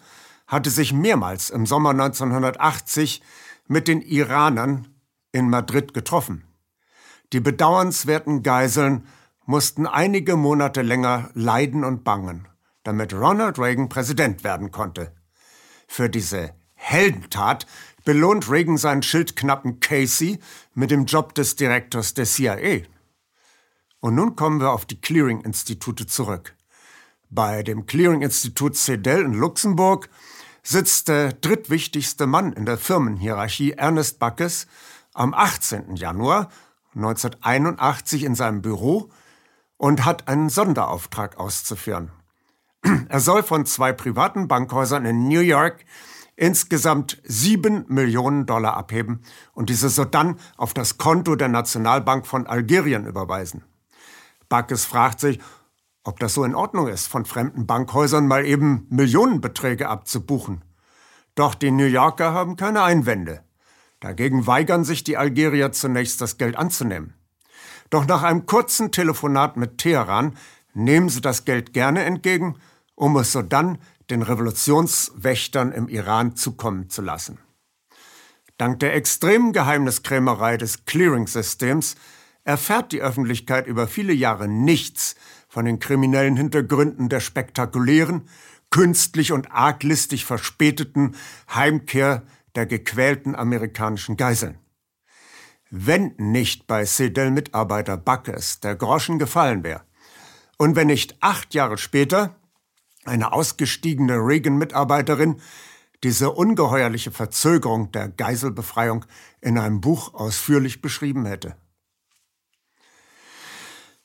hatte 0.47 0.71
sich 0.71 0.93
mehrmals 0.93 1.51
im 1.51 1.67
Sommer 1.67 1.91
1980 1.91 3.23
mit 3.67 3.89
den 3.89 4.01
Iranern 4.01 4.89
in 5.33 5.51
Madrid 5.51 5.95
getroffen. 5.95 6.45
Die 7.33 7.41
bedauernswerten 7.41 8.43
Geiseln 8.43 9.07
mussten 9.47 9.87
einige 9.87 10.37
Monate 10.37 10.83
länger 10.83 11.31
leiden 11.35 11.85
und 11.85 12.03
bangen, 12.03 12.49
damit 12.83 13.15
Ronald 13.15 13.59
Reagan 13.59 13.89
Präsident 13.89 14.43
werden 14.43 14.73
konnte. 14.73 15.13
Für 15.87 16.09
diese 16.09 16.55
Heldentat 16.75 17.67
belohnt 18.05 18.51
Reagan 18.51 18.79
seinen 18.79 19.03
Schildknappen 19.03 19.79
Casey 19.79 20.41
mit 20.75 20.91
dem 20.91 21.05
Job 21.05 21.35
des 21.35 21.55
Direktors 21.55 22.15
der 22.15 22.25
CIA. 22.25 22.83
Und 24.01 24.15
nun 24.17 24.35
kommen 24.35 24.61
wir 24.61 24.73
auf 24.73 24.87
die 24.87 25.01
Clearing-Institute 25.01 26.07
zurück. 26.07 26.57
Bei 27.29 27.63
dem 27.63 27.87
Clearing-Institut 27.87 28.77
CEDEL 28.77 29.25
in 29.25 29.35
Luxemburg 29.35 30.09
sitzt 30.65 31.09
der 31.09 31.33
drittwichtigste 31.33 32.27
Mann 32.27 32.53
in 32.55 32.67
der 32.67 32.77
Firmenhierarchie, 32.79 33.73
Ernest 33.73 34.19
Backes, 34.19 34.67
am 35.13 35.35
18. 35.35 35.97
Januar 35.97 36.51
1981 36.95 38.25
in 38.25 38.35
seinem 38.35 38.63
Büro 38.63 39.11
und 39.77 40.05
hat 40.05 40.29
einen 40.29 40.49
Sonderauftrag 40.49 41.39
auszuführen. 41.39 42.11
Er 43.09 43.21
soll 43.21 43.43
von 43.43 43.67
zwei 43.67 43.93
privaten 43.93 44.49
Bankhäusern 44.49 45.05
in 45.05 45.29
New 45.29 45.41
York 45.41 45.85
insgesamt 46.37 47.21
sieben 47.25 47.85
Millionen 47.89 48.47
Dollar 48.47 48.77
abheben 48.77 49.21
und 49.53 49.69
diese 49.69 49.91
sodann 49.91 50.39
auf 50.57 50.73
das 50.73 50.97
Konto 50.97 51.37
der 51.37 51.49
Nationalbank 51.49 52.27
von 52.27 52.47
Algerien 52.47 53.07
überweisen. 53.07 53.65
Backes 54.49 54.87
fragt 54.87 55.21
sich, 55.21 55.39
ob 56.03 56.19
das 56.19 56.33
so 56.33 56.45
in 56.45 56.55
Ordnung 56.55 56.89
ist, 56.89 57.09
von 57.09 57.27
fremden 57.27 57.67
Bankhäusern 57.67 58.27
mal 58.27 58.47
eben 58.47 58.87
Millionenbeträge 58.89 59.89
abzubuchen. 59.89 60.65
Doch 61.35 61.55
die 61.55 61.71
New 61.71 61.85
Yorker 61.85 62.33
haben 62.33 62.57
keine 62.57 62.83
Einwände. 62.83 63.45
Dagegen 64.01 64.47
weigern 64.47 64.85
sich 64.85 65.05
die 65.05 65.17
Algerier 65.17 65.73
zunächst 65.73 66.21
das 66.21 66.39
Geld 66.39 66.57
anzunehmen. 66.57 67.15
Doch 67.91 68.07
nach 68.07 68.23
einem 68.23 68.47
kurzen 68.47 68.93
Telefonat 68.93 69.57
mit 69.57 69.79
Teheran 69.79 70.37
nehmen 70.73 71.09
sie 71.09 71.21
das 71.21 71.45
Geld 71.45 71.73
gerne 71.75 72.05
entgegen, 72.05 72.57
um 72.95 73.17
es 73.17 73.33
sodann 73.33 73.79
den 74.09 74.23
Revolutionswächtern 74.23 75.73
im 75.73 75.89
Iran 75.89 76.35
zukommen 76.35 76.89
zu 76.89 77.03
lassen. 77.03 77.39
Dank 78.59 78.81
der 78.81 78.95
extremen 78.95 79.53
Geheimniskrämerei 79.53 80.57
des 80.57 80.85
Clearing-Systems 80.85 81.97
erfährt 82.45 82.93
die 82.93 83.01
Öffentlichkeit 83.01 83.67
über 83.67 83.87
viele 83.87 84.13
Jahre 84.13 84.49
nichts 84.49 85.15
von 85.49 85.65
den 85.65 85.79
kriminellen 85.79 86.37
Hintergründen 86.37 87.09
der 87.09 87.21
spektakulären, 87.21 88.29
künstlich 88.71 89.33
und 89.33 89.51
arglistig 89.51 90.25
verspäteten 90.25 91.17
Heimkehr 91.53 92.23
der 92.55 92.67
gequälten 92.67 93.35
amerikanischen 93.35 94.17
Geiseln. 94.17 94.59
Wenn 95.71 96.15
nicht 96.17 96.67
bei 96.67 96.85
Sedel-Mitarbeiter 96.85 97.97
Backes 97.97 98.61
der 98.61 98.75
Groschen 98.75 99.19
gefallen 99.19 99.63
wäre 99.63 99.83
und 100.59 100.77
wenn 100.77 100.89
nicht 100.89 101.17
acht 101.21 101.55
Jahre 101.55 101.79
später 101.79 102.37
eine 103.05 103.33
ausgestiegene 103.33 104.17
Reagan-Mitarbeiterin 104.17 105.41
diese 106.03 106.33
ungeheuerliche 106.33 107.11
Verzögerung 107.11 107.93
der 107.93 108.09
Geiselbefreiung 108.09 109.05
in 109.41 109.59
einem 109.59 109.81
Buch 109.81 110.15
ausführlich 110.15 110.81
beschrieben 110.81 111.27
hätte. 111.27 111.57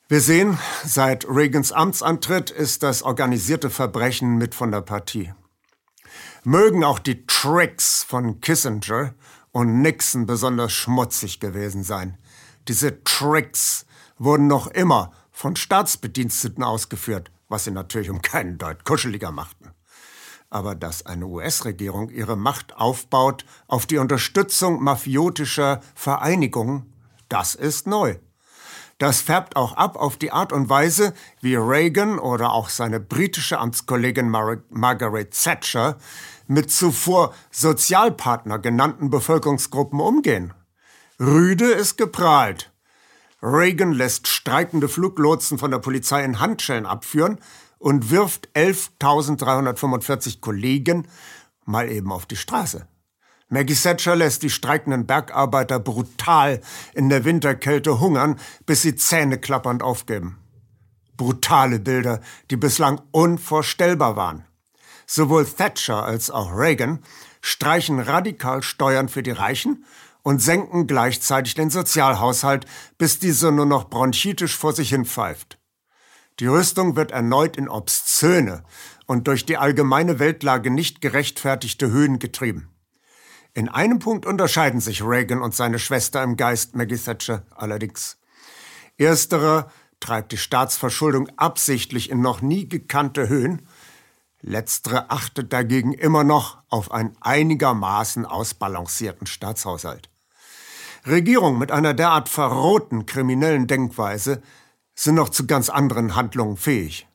Wir 0.08 0.20
sehen, 0.20 0.56
seit 0.84 1.26
Reagans 1.28 1.72
Amtsantritt 1.72 2.50
ist 2.50 2.84
das 2.84 3.02
organisierte 3.02 3.70
Verbrechen 3.70 4.36
mit 4.36 4.54
von 4.54 4.70
der 4.70 4.82
Partie. 4.82 5.32
Mögen 6.48 6.84
auch 6.84 7.00
die 7.00 7.26
Tricks 7.26 8.04
von 8.04 8.40
Kissinger 8.40 9.14
und 9.50 9.82
Nixon 9.82 10.26
besonders 10.26 10.72
schmutzig 10.72 11.40
gewesen 11.40 11.82
sein. 11.82 12.18
Diese 12.68 13.02
Tricks 13.02 13.84
wurden 14.16 14.46
noch 14.46 14.68
immer 14.68 15.10
von 15.32 15.56
Staatsbediensteten 15.56 16.62
ausgeführt, 16.62 17.32
was 17.48 17.64
sie 17.64 17.72
natürlich 17.72 18.10
um 18.10 18.22
keinen 18.22 18.58
Deut 18.58 18.84
kuscheliger 18.84 19.32
machten. 19.32 19.72
Aber 20.48 20.76
dass 20.76 21.04
eine 21.04 21.26
US-Regierung 21.26 22.10
ihre 22.10 22.36
Macht 22.36 22.76
aufbaut 22.76 23.44
auf 23.66 23.86
die 23.86 23.98
Unterstützung 23.98 24.80
mafiotischer 24.80 25.80
Vereinigungen, 25.96 26.92
das 27.28 27.56
ist 27.56 27.88
neu. 27.88 28.18
Das 28.98 29.20
färbt 29.20 29.56
auch 29.56 29.74
ab 29.76 29.96
auf 29.96 30.16
die 30.16 30.32
Art 30.32 30.52
und 30.52 30.70
Weise, 30.70 31.12
wie 31.42 31.56
Reagan 31.56 32.18
oder 32.18 32.52
auch 32.52 32.70
seine 32.70 32.98
britische 32.98 33.58
Amtskollegin 33.58 34.30
Mar 34.30 34.58
Margaret 34.70 35.32
Thatcher 35.32 35.98
mit 36.46 36.70
zuvor 36.70 37.34
Sozialpartner 37.50 38.58
genannten 38.58 39.10
Bevölkerungsgruppen 39.10 40.00
umgehen. 40.00 40.54
Rüde 41.20 41.66
ist 41.66 41.96
geprahlt. 41.96 42.72
Reagan 43.42 43.92
lässt 43.92 44.28
streikende 44.28 44.88
Fluglotsen 44.88 45.58
von 45.58 45.70
der 45.70 45.78
Polizei 45.78 46.24
in 46.24 46.40
Handschellen 46.40 46.86
abführen 46.86 47.38
und 47.78 48.10
wirft 48.10 48.48
11.345 48.54 50.40
Kollegen 50.40 51.06
mal 51.64 51.90
eben 51.90 52.12
auf 52.12 52.26
die 52.26 52.36
Straße. 52.36 52.86
Maggie 53.48 53.74
Thatcher 53.74 54.16
lässt 54.16 54.42
die 54.42 54.50
streikenden 54.50 55.06
Bergarbeiter 55.06 55.78
brutal 55.78 56.60
in 56.94 57.08
der 57.08 57.24
Winterkälte 57.24 58.00
hungern, 58.00 58.40
bis 58.66 58.82
sie 58.82 58.96
zähneklappernd 58.96 59.82
aufgeben. 59.82 60.38
Brutale 61.16 61.78
Bilder, 61.78 62.20
die 62.50 62.56
bislang 62.56 63.00
unvorstellbar 63.12 64.16
waren. 64.16 64.44
Sowohl 65.06 65.46
Thatcher 65.46 66.04
als 66.04 66.30
auch 66.30 66.52
Reagan 66.52 67.02
streichen 67.40 68.00
radikal 68.00 68.62
Steuern 68.62 69.08
für 69.08 69.22
die 69.22 69.30
Reichen 69.30 69.84
und 70.22 70.42
senken 70.42 70.88
gleichzeitig 70.88 71.54
den 71.54 71.70
Sozialhaushalt, 71.70 72.66
bis 72.98 73.20
dieser 73.20 73.52
nur 73.52 73.66
noch 73.66 73.88
bronchitisch 73.88 74.56
vor 74.56 74.72
sich 74.72 74.88
hin 74.88 75.04
pfeift. 75.04 75.58
Die 76.40 76.48
Rüstung 76.48 76.96
wird 76.96 77.12
erneut 77.12 77.56
in 77.56 77.68
obszöne 77.68 78.64
und 79.06 79.28
durch 79.28 79.46
die 79.46 79.56
allgemeine 79.56 80.18
Weltlage 80.18 80.70
nicht 80.70 81.00
gerechtfertigte 81.00 81.90
Höhen 81.90 82.18
getrieben. 82.18 82.68
In 83.54 83.68
einem 83.68 84.00
Punkt 84.00 84.26
unterscheiden 84.26 84.80
sich 84.80 85.02
Reagan 85.02 85.40
und 85.40 85.54
seine 85.54 85.78
Schwester 85.78 86.22
im 86.22 86.36
Geist 86.36 86.74
Maggie 86.76 86.98
Thatcher 86.98 87.46
allerdings. 87.54 88.18
Ersterer 88.98 89.70
treibt 90.00 90.32
die 90.32 90.36
Staatsverschuldung 90.36 91.30
absichtlich 91.36 92.10
in 92.10 92.20
noch 92.20 92.42
nie 92.42 92.68
gekannte 92.68 93.28
Höhen, 93.28 93.65
letztere 94.46 95.10
achtet 95.10 95.52
dagegen 95.52 95.92
immer 95.92 96.24
noch 96.24 96.58
auf 96.68 96.90
einen 96.92 97.16
einigermaßen 97.20 98.24
ausbalancierten 98.24 99.26
Staatshaushalt. 99.26 100.08
Regierungen 101.06 101.58
mit 101.58 101.70
einer 101.70 101.94
derart 101.94 102.28
verrohten 102.28 103.06
kriminellen 103.06 103.66
Denkweise 103.66 104.42
sind 104.94 105.16
noch 105.16 105.28
zu 105.28 105.46
ganz 105.46 105.68
anderen 105.68 106.16
Handlungen 106.16 106.56
fähig. 106.56 107.06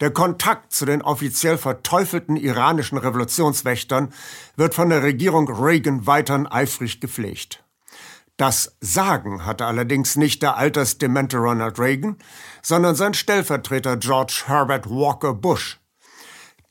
Der 0.00 0.10
Kontakt 0.10 0.72
zu 0.72 0.86
den 0.86 1.02
offiziell 1.02 1.58
verteufelten 1.58 2.36
iranischen 2.36 2.96
Revolutionswächtern 2.96 4.14
wird 4.56 4.74
von 4.74 4.88
der 4.88 5.02
Regierung 5.02 5.48
Reagan 5.50 6.06
weiterhin 6.06 6.46
eifrig 6.46 7.00
gepflegt. 7.00 7.62
Das 8.38 8.74
Sagen 8.80 9.44
hatte 9.44 9.66
allerdings 9.66 10.16
nicht 10.16 10.40
der 10.40 10.56
altersdemente 10.56 11.36
Ronald 11.36 11.78
Reagan, 11.78 12.16
sondern 12.62 12.94
sein 12.94 13.12
Stellvertreter 13.12 13.98
George 13.98 14.44
Herbert 14.46 14.88
Walker 14.88 15.34
Bush. 15.34 15.79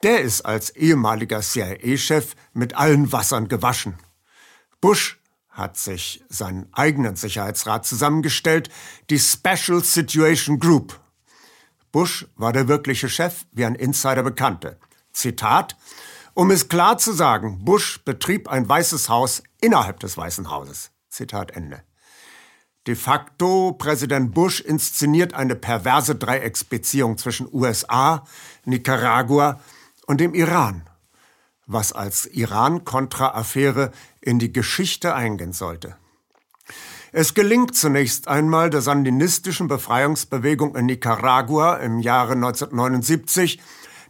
Der 0.03 0.21
ist 0.21 0.41
als 0.41 0.69
ehemaliger 0.71 1.41
CIA-Chef 1.41 2.35
mit 2.53 2.75
allen 2.75 3.11
Wassern 3.11 3.47
gewaschen. 3.47 3.97
Bush 4.81 5.19
hat 5.49 5.77
sich 5.77 6.23
seinen 6.29 6.67
eigenen 6.73 7.15
Sicherheitsrat 7.15 7.85
zusammengestellt, 7.85 8.69
die 9.09 9.19
Special 9.19 9.83
Situation 9.83 10.59
Group, 10.59 10.99
Bush 11.91 12.27
war 12.35 12.53
der 12.53 12.67
wirkliche 12.67 13.09
Chef, 13.09 13.45
wie 13.51 13.65
ein 13.65 13.75
Insider 13.75 14.21
bekannte. 14.21 14.77
Zitat, 15.11 15.75
um 16.35 16.51
es 16.51 16.69
klar 16.69 16.97
zu 16.99 17.13
sagen, 17.13 17.65
Bush 17.65 18.03
betrieb 18.05 18.47
ein 18.47 18.69
Weißes 18.69 19.09
Haus 19.09 19.41
innerhalb 19.59 19.99
des 19.99 20.15
Weißen 20.15 20.51
Hauses. 20.51 20.91
Zitat 21.09 21.51
Ende. 21.51 21.81
De 22.85 22.95
facto 22.95 23.73
Präsident 23.73 24.33
Bush 24.33 24.61
inszeniert 24.61 25.33
eine 25.33 25.55
perverse 25.55 26.15
Dreiecksbeziehung 26.15 27.17
zwischen 27.17 27.47
USA, 27.51 28.23
Nicaragua 28.65 29.59
und 30.09 30.19
dem 30.19 30.33
Iran, 30.33 30.89
was 31.67 31.93
als 31.93 32.25
Iran-Contra-Affäre 32.25 33.91
in 34.21 34.39
die 34.39 34.51
Geschichte 34.51 35.13
eingehen 35.13 35.53
sollte. 35.53 35.97
Es 37.11 37.35
gelingt 37.35 37.75
zunächst 37.75 38.27
einmal 38.27 38.71
der 38.71 38.81
sandinistischen 38.81 39.67
Befreiungsbewegung 39.67 40.75
in 40.75 40.87
Nicaragua 40.87 41.75
im 41.75 41.99
Jahre 41.99 42.31
1979, 42.31 43.61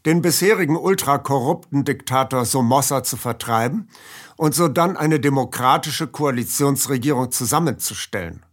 den 0.05 0.21
bisherigen 0.21 0.77
ultrakorrupten 0.77 1.83
Diktator 1.83 2.45
Somoza 2.45 3.03
zu 3.03 3.17
vertreiben 3.17 3.89
und 4.37 4.55
so 4.55 4.69
dann 4.69 4.95
eine 4.95 5.19
demokratische 5.19 6.07
Koalitionsregierung 6.07 7.29
zusammenzustellen. 7.31 8.45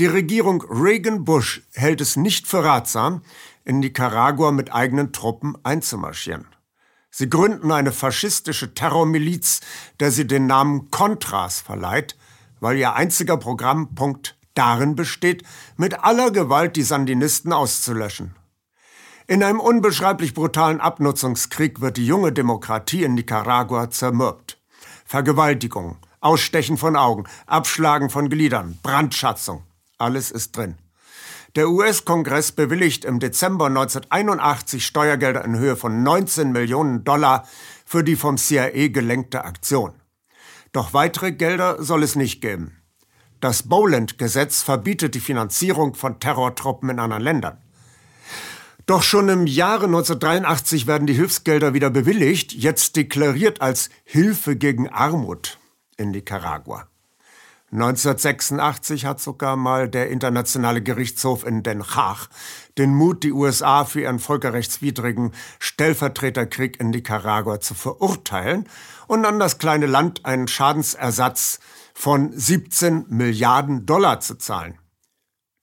Die 0.00 0.06
Regierung 0.06 0.64
Reagan-Bush 0.68 1.62
hält 1.72 2.00
es 2.00 2.16
nicht 2.16 2.48
für 2.48 2.64
ratsam, 2.64 3.22
in 3.64 3.78
Nicaragua 3.78 4.50
mit 4.50 4.74
eigenen 4.74 5.12
Truppen 5.12 5.56
einzumarschieren. 5.62 6.48
Sie 7.16 7.30
gründen 7.30 7.70
eine 7.70 7.92
faschistische 7.92 8.74
Terrormiliz, 8.74 9.60
der 10.00 10.10
sie 10.10 10.26
den 10.26 10.48
Namen 10.48 10.90
Contras 10.90 11.60
verleiht, 11.60 12.16
weil 12.58 12.76
ihr 12.76 12.94
einziger 12.94 13.36
Programmpunkt 13.36 14.36
darin 14.54 14.96
besteht, 14.96 15.44
mit 15.76 16.02
aller 16.02 16.32
Gewalt 16.32 16.74
die 16.74 16.82
Sandinisten 16.82 17.52
auszulöschen. 17.52 18.34
In 19.28 19.44
einem 19.44 19.60
unbeschreiblich 19.60 20.34
brutalen 20.34 20.80
Abnutzungskrieg 20.80 21.80
wird 21.80 21.98
die 21.98 22.06
junge 22.06 22.32
Demokratie 22.32 23.04
in 23.04 23.14
Nicaragua 23.14 23.90
zermürbt. 23.90 24.60
Vergewaltigung, 25.04 25.98
Ausstechen 26.18 26.76
von 26.78 26.96
Augen, 26.96 27.28
Abschlagen 27.46 28.10
von 28.10 28.28
Gliedern, 28.28 28.80
Brandschatzung, 28.82 29.62
alles 29.98 30.32
ist 30.32 30.56
drin. 30.56 30.74
Der 31.56 31.70
US-Kongress 31.70 32.50
bewilligt 32.50 33.04
im 33.04 33.20
Dezember 33.20 33.66
1981 33.66 34.84
Steuergelder 34.84 35.44
in 35.44 35.56
Höhe 35.56 35.76
von 35.76 36.02
19 36.02 36.50
Millionen 36.50 37.04
Dollar 37.04 37.46
für 37.86 38.02
die 38.02 38.16
vom 38.16 38.38
CIA 38.38 38.88
gelenkte 38.88 39.44
Aktion. 39.44 39.92
Doch 40.72 40.94
weitere 40.94 41.30
Gelder 41.30 41.80
soll 41.80 42.02
es 42.02 42.16
nicht 42.16 42.40
geben. 42.40 42.82
Das 43.40 43.62
Boland-Gesetz 43.68 44.62
verbietet 44.62 45.14
die 45.14 45.20
Finanzierung 45.20 45.94
von 45.94 46.18
Terrortruppen 46.18 46.90
in 46.90 46.98
anderen 46.98 47.22
Ländern. 47.22 47.58
Doch 48.86 49.04
schon 49.04 49.28
im 49.28 49.46
Jahre 49.46 49.84
1983 49.84 50.88
werden 50.88 51.06
die 51.06 51.14
Hilfsgelder 51.14 51.72
wieder 51.72 51.90
bewilligt, 51.90 52.52
jetzt 52.52 52.96
deklariert 52.96 53.60
als 53.60 53.90
Hilfe 54.02 54.56
gegen 54.56 54.88
Armut 54.88 55.58
in 55.96 56.10
Nicaragua. 56.10 56.88
1986 57.74 59.04
hat 59.04 59.20
sogar 59.20 59.56
mal 59.56 59.88
der 59.88 60.08
Internationale 60.08 60.80
Gerichtshof 60.80 61.44
in 61.44 61.64
Den 61.64 61.82
Haag 61.82 62.28
den 62.78 62.94
Mut, 62.94 63.24
die 63.24 63.32
USA 63.32 63.84
für 63.84 64.02
ihren 64.02 64.20
völkerrechtswidrigen 64.20 65.32
Stellvertreterkrieg 65.58 66.78
in 66.78 66.90
Nicaragua 66.90 67.58
zu 67.58 67.74
verurteilen 67.74 68.68
und 69.08 69.24
an 69.24 69.40
das 69.40 69.58
kleine 69.58 69.86
Land 69.86 70.24
einen 70.24 70.46
Schadensersatz 70.46 71.58
von 71.94 72.30
17 72.32 73.06
Milliarden 73.08 73.86
Dollar 73.86 74.20
zu 74.20 74.36
zahlen. 74.36 74.78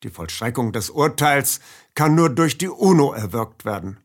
Die 0.04 0.10
Vollstreckung 0.10 0.74
des 0.74 0.90
Urteils 0.90 1.62
kann 1.96 2.16
nur 2.16 2.30
durch 2.30 2.58
die 2.58 2.70
UNO 2.70 3.14
erwirkt 3.14 3.64
werden. 3.64 4.00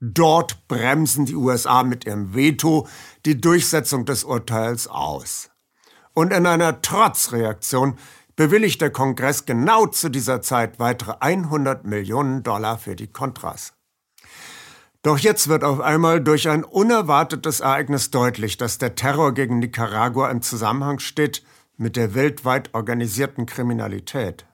Dort 0.00 0.68
bremsen 0.68 1.24
die 1.24 1.36
USA 1.36 1.84
mit 1.84 2.04
ihrem 2.04 2.34
Veto 2.34 2.86
die 3.24 3.40
Durchsetzung 3.40 4.04
des 4.04 4.24
Urteils 4.24 4.88
aus. 4.88 5.48
Und 6.18 6.32
in 6.32 6.46
einer 6.46 6.80
Trotzreaktion 6.80 7.98
bewilligt 8.36 8.80
der 8.80 8.88
Kongress 8.88 9.44
genau 9.44 9.86
zu 9.86 10.08
dieser 10.08 10.40
Zeit 10.40 10.78
weitere 10.78 11.16
100 11.20 11.84
Millionen 11.84 12.42
Dollar 12.42 12.78
für 12.78 12.96
die 12.96 13.08
Contras. 13.12 13.74
Doch 15.02 15.18
jetzt 15.18 15.48
wird 15.48 15.62
auf 15.62 15.78
einmal 15.78 16.22
durch 16.24 16.48
ein 16.48 16.64
unerwartetes 16.64 17.60
Ereignis 17.60 18.10
deutlich, 18.10 18.56
dass 18.56 18.78
der 18.78 18.94
Terror 18.94 19.34
gegen 19.34 19.58
Nicaragua 19.58 20.30
im 20.30 20.40
Zusammenhang 20.40 21.00
steht 21.00 21.44
mit 21.76 21.96
der 21.96 22.14
weltweit 22.14 22.72
organisierten 22.72 23.44
Kriminalität. 23.44 24.46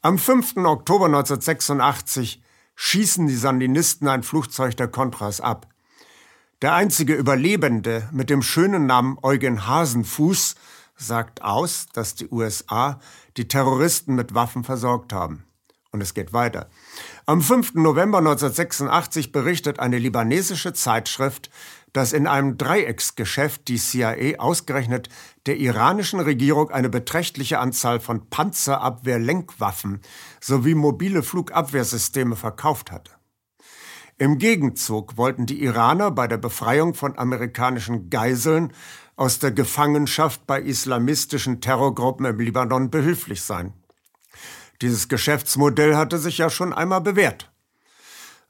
Am 0.00 0.16
5. 0.16 0.56
Oktober 0.64 1.04
1986 1.04 2.42
schießen 2.74 3.26
die 3.26 3.36
Sandinisten 3.36 4.08
ein 4.08 4.22
Flugzeug 4.22 4.78
der 4.78 4.88
Contras 4.88 5.42
ab. 5.42 5.69
Der 6.62 6.74
einzige 6.74 7.14
Überlebende 7.14 8.06
mit 8.12 8.28
dem 8.28 8.42
schönen 8.42 8.84
Namen 8.84 9.16
Eugen 9.22 9.66
Hasenfuß 9.66 10.56
sagt 10.94 11.40
aus, 11.40 11.86
dass 11.94 12.16
die 12.16 12.28
USA 12.28 13.00
die 13.38 13.48
Terroristen 13.48 14.14
mit 14.14 14.34
Waffen 14.34 14.62
versorgt 14.62 15.14
haben. 15.14 15.44
Und 15.90 16.02
es 16.02 16.12
geht 16.12 16.34
weiter. 16.34 16.68
Am 17.24 17.40
5. 17.40 17.76
November 17.76 18.18
1986 18.18 19.32
berichtet 19.32 19.80
eine 19.80 19.96
libanesische 19.96 20.74
Zeitschrift, 20.74 21.48
dass 21.94 22.12
in 22.12 22.26
einem 22.26 22.58
Dreiecksgeschäft 22.58 23.66
die 23.66 23.78
CIA 23.78 24.38
ausgerechnet 24.38 25.08
der 25.46 25.56
iranischen 25.56 26.20
Regierung 26.20 26.70
eine 26.70 26.90
beträchtliche 26.90 27.58
Anzahl 27.58 28.00
von 28.00 28.28
Panzerabwehrlenkwaffen 28.28 30.02
sowie 30.40 30.74
mobile 30.74 31.22
Flugabwehrsysteme 31.22 32.36
verkauft 32.36 32.92
hatte. 32.92 33.12
Im 34.20 34.36
Gegenzug 34.36 35.16
wollten 35.16 35.46
die 35.46 35.62
Iraner 35.64 36.10
bei 36.10 36.28
der 36.28 36.36
Befreiung 36.36 36.92
von 36.92 37.18
amerikanischen 37.18 38.10
Geiseln 38.10 38.70
aus 39.16 39.38
der 39.38 39.50
Gefangenschaft 39.50 40.46
bei 40.46 40.60
islamistischen 40.60 41.62
Terrorgruppen 41.62 42.26
im 42.26 42.38
Libanon 42.38 42.90
behilflich 42.90 43.40
sein. 43.40 43.72
Dieses 44.82 45.08
Geschäftsmodell 45.08 45.96
hatte 45.96 46.18
sich 46.18 46.36
ja 46.36 46.50
schon 46.50 46.74
einmal 46.74 47.00
bewährt. 47.00 47.50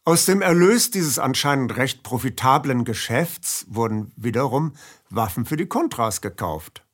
Aus 0.04 0.24
dem 0.24 0.42
Erlös 0.42 0.90
dieses 0.90 1.20
anscheinend 1.20 1.76
recht 1.76 2.02
profitablen 2.02 2.85
Geschäfts 2.85 3.64
wurden 3.68 4.12
wiederum 4.16 4.72
Waffen 5.09 5.46
für 5.46 5.56
die 5.56 5.66
Kontras 5.68 6.20
gekauft. 6.20 6.85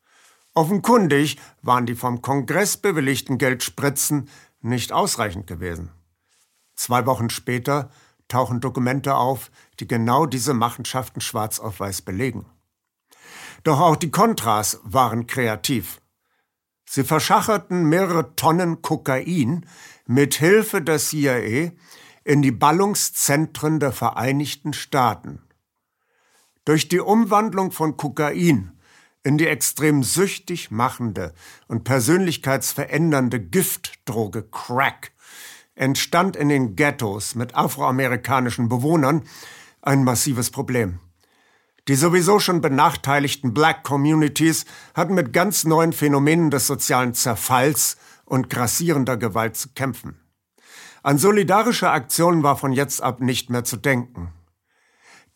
Offenkundig 0.52 1.38
waren 1.62 1.86
die 1.86 1.94
vom 1.94 2.20
Kongress 2.20 2.76
bewilligten 2.76 3.38
Geldspritzen 3.38 4.28
nicht 4.60 4.92
ausreichend 4.92 5.46
gewesen. 5.46 5.92
Zwei 6.74 7.06
Wochen 7.06 7.30
später 7.30 7.88
tauchen 8.28 8.60
Dokumente 8.60 9.14
auf, 9.14 9.50
die 9.80 9.86
genau 9.86 10.26
diese 10.26 10.54
Machenschaften 10.54 11.20
schwarz 11.20 11.58
auf 11.58 11.80
weiß 11.80 12.02
belegen. 12.02 12.46
Doch 13.64 13.80
auch 13.80 13.96
die 13.96 14.10
Contras 14.10 14.80
waren 14.84 15.26
kreativ. 15.26 16.00
Sie 16.88 17.04
verschacherten 17.04 17.88
mehrere 17.88 18.36
Tonnen 18.36 18.80
Kokain 18.80 19.66
mit 20.06 20.34
Hilfe 20.34 20.82
der 20.82 20.98
CIA 20.98 21.72
in 22.24 22.42
die 22.42 22.52
Ballungszentren 22.52 23.80
der 23.80 23.92
Vereinigten 23.92 24.72
Staaten. 24.72 25.42
Durch 26.64 26.88
die 26.88 27.00
Umwandlung 27.00 27.72
von 27.72 27.96
Kokain 27.96 28.72
in 29.22 29.38
die 29.38 29.48
extrem 29.48 30.04
süchtig 30.04 30.70
machende 30.70 31.34
und 31.66 31.82
persönlichkeitsverändernde 31.82 33.40
Giftdroge 33.40 34.44
Crack 34.44 35.10
entstand 35.76 36.34
in 36.34 36.48
den 36.48 36.74
Ghettos 36.74 37.34
mit 37.34 37.54
afroamerikanischen 37.54 38.68
Bewohnern 38.68 39.22
ein 39.82 40.02
massives 40.02 40.50
Problem. 40.50 40.98
Die 41.86 41.94
sowieso 41.94 42.40
schon 42.40 42.60
benachteiligten 42.60 43.54
Black 43.54 43.84
Communities 43.84 44.64
hatten 44.94 45.14
mit 45.14 45.32
ganz 45.32 45.62
neuen 45.62 45.92
Phänomenen 45.92 46.50
des 46.50 46.66
sozialen 46.66 47.14
Zerfalls 47.14 47.96
und 48.24 48.50
grassierender 48.50 49.16
Gewalt 49.16 49.56
zu 49.56 49.68
kämpfen. 49.68 50.20
An 51.04 51.18
solidarische 51.18 51.90
Aktionen 51.90 52.42
war 52.42 52.56
von 52.56 52.72
jetzt 52.72 53.00
ab 53.00 53.20
nicht 53.20 53.50
mehr 53.50 53.62
zu 53.62 53.76
denken. 53.76 54.32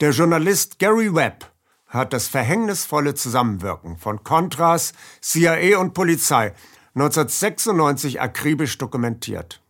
Der 0.00 0.10
Journalist 0.10 0.80
Gary 0.80 1.14
Webb 1.14 1.52
hat 1.86 2.12
das 2.12 2.26
verhängnisvolle 2.26 3.14
Zusammenwirken 3.14 3.96
von 3.96 4.24
Contras, 4.24 4.92
CIA 5.20 5.78
und 5.78 5.94
Polizei 5.94 6.54
1996 6.94 8.20
akribisch 8.20 8.78
dokumentiert. 8.78 9.62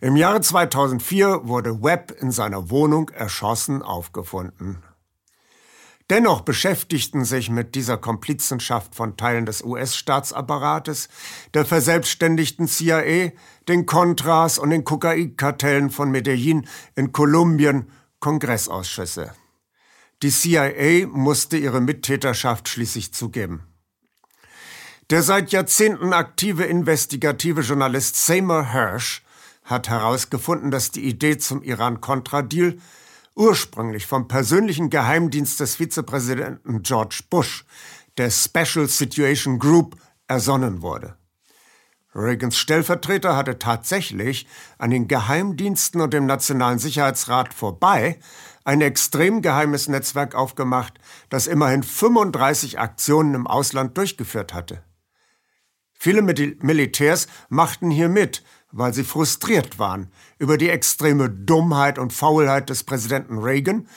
Im 0.00 0.16
Jahre 0.16 0.40
2004 0.40 1.48
wurde 1.48 1.82
Webb 1.82 2.12
in 2.20 2.30
seiner 2.30 2.70
Wohnung 2.70 3.08
erschossen 3.10 3.82
aufgefunden. 3.82 4.82
Dennoch 6.10 6.42
beschäftigten 6.42 7.24
sich 7.24 7.48
mit 7.48 7.74
dieser 7.74 7.96
Komplizenschaft 7.96 8.94
von 8.94 9.16
Teilen 9.16 9.46
des 9.46 9.64
US-Staatsapparates, 9.64 11.08
der 11.54 11.64
verselbstständigten 11.64 12.68
CIA, 12.68 13.32
den 13.68 13.86
Contras 13.86 14.58
und 14.58 14.68
den 14.68 14.84
Kokainkartellen 14.84 15.88
von 15.88 16.10
Medellin 16.10 16.68
in 16.94 17.12
Kolumbien 17.12 17.90
Kongressausschüsse. 18.20 19.32
Die 20.22 20.30
CIA 20.30 21.06
musste 21.06 21.56
ihre 21.56 21.80
Mittäterschaft 21.80 22.68
schließlich 22.68 23.14
zugeben. 23.14 23.66
Der 25.10 25.22
seit 25.22 25.52
Jahrzehnten 25.52 26.12
aktive 26.12 26.64
investigative 26.64 27.62
Journalist 27.62 28.24
Seymour 28.24 28.72
Hersh 28.72 29.23
hat 29.64 29.88
herausgefunden, 29.88 30.70
dass 30.70 30.90
die 30.90 31.04
Idee 31.04 31.38
zum 31.38 31.62
Iran-Contra-Deal 31.62 32.78
ursprünglich 33.34 34.06
vom 34.06 34.28
persönlichen 34.28 34.90
Geheimdienst 34.90 35.58
des 35.58 35.76
Vizepräsidenten 35.76 36.82
George 36.82 37.20
Bush, 37.30 37.64
der 38.16 38.30
Special 38.30 38.86
Situation 38.86 39.58
Group, 39.58 39.96
ersonnen 40.28 40.82
wurde. 40.82 41.16
Reagans 42.14 42.56
Stellvertreter 42.56 43.36
hatte 43.36 43.58
tatsächlich 43.58 44.46
an 44.78 44.90
den 44.90 45.08
Geheimdiensten 45.08 46.00
und 46.00 46.14
dem 46.14 46.26
Nationalen 46.26 46.78
Sicherheitsrat 46.78 47.52
vorbei 47.52 48.20
ein 48.64 48.80
extrem 48.80 49.42
geheimes 49.42 49.88
Netzwerk 49.88 50.34
aufgemacht, 50.34 50.94
das 51.28 51.48
immerhin 51.48 51.82
35 51.82 52.78
Aktionen 52.78 53.34
im 53.34 53.46
Ausland 53.46 53.98
durchgeführt 53.98 54.54
hatte. 54.54 54.84
Viele 55.92 56.22
Militärs 56.22 57.26
machten 57.48 57.90
hier 57.90 58.08
mit, 58.08 58.44
weil 58.76 58.92
sie 58.92 59.04
frustriert 59.04 59.78
waren 59.78 60.10
über 60.38 60.58
die 60.58 60.68
extreme 60.68 61.30
Dummheit 61.30 61.96
und 61.96 62.12
Faulheit 62.12 62.70
des 62.70 62.82
Präsidenten 62.82 63.38
Reagan 63.38 63.88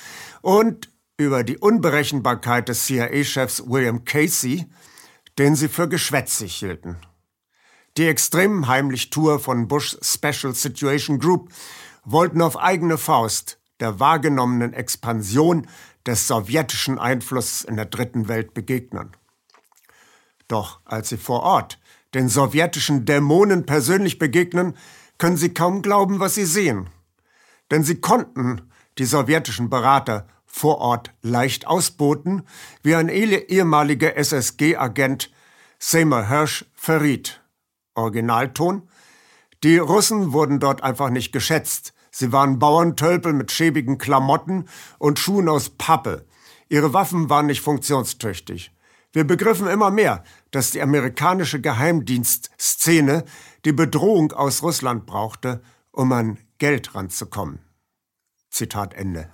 und 0.42 0.92
über 1.18 1.44
die 1.44 1.58
Unberechenbarkeit 1.58 2.70
des 2.70 2.86
CIA-Chefs 2.86 3.68
William 3.68 4.06
Casey, 4.06 4.68
den 5.40 5.56
sie 5.56 5.68
für 5.68 5.90
geschwätzig 5.90 6.56
hielten. 6.58 6.98
Die 7.98 8.06
extremen 8.06 8.68
Heimlichtour 8.68 9.40
von 9.40 9.68
Bush's 9.68 9.98
Special 10.04 10.54
Situation 10.54 11.18
Group 11.18 11.52
wollten 12.06 12.44
auf 12.44 12.56
eigene 12.56 13.00
Faust 13.00 13.60
der 13.80 14.00
wahrgenommenen 14.00 14.74
Expansion 14.74 15.68
des 16.06 16.28
sowjetischen 16.28 17.00
Einflusses 17.00 17.64
in 17.64 17.78
der 17.78 17.86
dritten 17.86 18.28
Welt 18.28 18.54
begegnen. 18.54 19.12
Doch 20.48 20.82
als 20.86 21.10
sie 21.10 21.18
vor 21.18 21.42
Ort 21.42 21.80
den 22.14 22.30
sowjetischen 22.30 23.06
Dämonen 23.06 23.66
persönlich 23.66 24.20
begegnen, 24.20 24.76
können 25.18 25.38
sie 25.38 25.54
kaum 25.54 25.82
glauben, 25.82 26.20
was 26.20 26.36
sie 26.36 26.46
sehen. 26.46 26.90
Denn 27.72 27.84
sie 27.84 28.00
konnten 28.00 28.62
die 28.98 29.06
sowjetischen 29.06 29.70
Berater 29.70 30.28
vor 30.46 30.80
Ort 30.80 31.14
leicht 31.22 31.68
ausboten, 31.68 32.44
wie 32.82 32.96
ein 32.96 33.10
ehemaliger 33.10 34.16
SSG-Agent 34.16 35.32
Seymour 35.80 36.28
Hirsch 36.28 36.66
verriet. 36.74 37.42
Originalton. 37.94 38.90
Die 39.64 39.78
Russen 39.78 40.34
wurden 40.34 40.60
dort 40.60 40.84
einfach 40.84 41.10
nicht 41.10 41.32
geschätzt. 41.32 41.94
Sie 42.12 42.32
waren 42.32 42.60
Bauerntölpel 42.60 43.34
mit 43.34 43.52
schäbigen 43.52 43.98
Klamotten 43.98 44.68
und 44.98 45.20
Schuhen 45.20 45.50
aus 45.50 45.70
Pappe. 45.70 46.26
Ihre 46.70 46.94
Waffen 46.94 47.30
waren 47.30 47.48
nicht 47.48 47.62
funktionstüchtig. 47.62 48.72
Wir 49.18 49.26
begriffen 49.26 49.66
immer 49.66 49.90
mehr, 49.90 50.24
dass 50.52 50.70
die 50.70 50.80
amerikanische 50.80 51.60
Geheimdienstszene 51.60 53.26
die 53.66 53.72
Bedrohung 53.72 54.32
aus 54.32 54.62
Russland 54.62 55.08
brauchte, 55.08 55.64
um 55.92 56.12
ein 56.12 56.38
Geld 56.60 56.94
ranzukommen. 56.94 57.58
Zitat 58.52 58.94
Ende. 58.94 59.32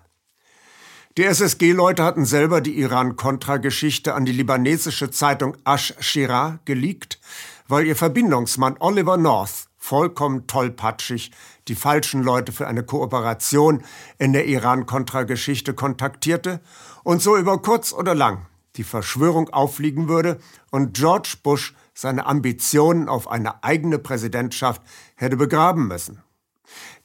Die 1.18 1.26
SSG-Leute 1.26 2.02
hatten 2.02 2.24
selber 2.24 2.62
die 2.62 2.80
Iran-Contra-Geschichte 2.80 4.16
an 4.16 4.24
die 4.24 4.32
libanesische 4.32 5.12
Zeitung 5.12 5.58
Ash-Shira 5.66 6.60
geleakt, 6.64 7.20
weil 7.68 7.86
ihr 7.86 7.98
Verbindungsmann 7.98 8.78
Oliver 8.80 9.18
North 9.18 9.68
vollkommen 9.76 10.48
tollpatschig 10.48 11.32
die 11.68 11.76
falschen 11.76 12.24
Leute 12.24 12.54
für 12.54 12.68
eine 12.68 12.84
Kooperation 12.84 13.84
in 14.18 14.32
der 14.32 14.46
Iran-Contra-Geschichte 14.46 15.74
kontaktierte 15.74 16.62
und 17.04 17.22
so 17.22 17.36
über 17.36 17.62
kurz 17.62 17.92
oder 17.92 18.16
lang 18.16 18.46
die 18.76 18.84
Verschwörung 18.84 19.50
auffliegen 19.50 20.08
würde 20.08 20.40
und 20.72 20.94
George 20.94 21.36
Bush 21.44 21.74
seine 21.94 22.26
Ambitionen 22.26 23.10
auf 23.10 23.28
eine 23.28 23.64
eigene 23.64 24.00
Präsidentschaft 24.00 24.82
hätte 25.16 25.38
begraben 25.38 25.88
müssen. 25.88 26.24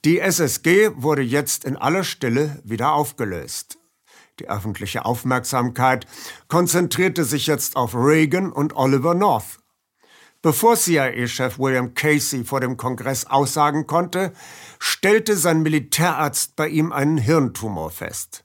Die 0.05 0.21
SSG 0.21 0.91
wurde 0.95 1.23
jetzt 1.23 1.65
in 1.65 1.77
aller 1.77 2.05
Stille 2.05 2.61
wieder 2.65 2.93
aufgelöst. 2.93 3.79
Die 4.41 4.49
öffentliche 4.49 5.05
Aufmerksamkeit 5.05 6.07
konzentrierte 6.47 7.25
sich 7.25 7.47
jetzt 7.47 7.77
auf 7.77 7.95
Reagan 7.95 8.53
und 8.53 8.77
Oliver 8.77 9.15
North. 9.15 9.59
Bevor 10.41 10.77
CIA-Chef 10.77 11.59
William 11.59 11.95
Casey 11.95 12.45
vor 12.45 12.61
dem 12.61 12.77
Kongress 12.77 13.27
aussagen 13.27 13.89
konnte, 13.89 14.33
stellte 14.79 15.37
sein 15.37 15.63
Militärarzt 15.63 16.55
bei 16.55 16.69
ihm 16.69 16.93
einen 16.93 17.19
Hirntumor 17.19 17.91
fest. 17.91 18.45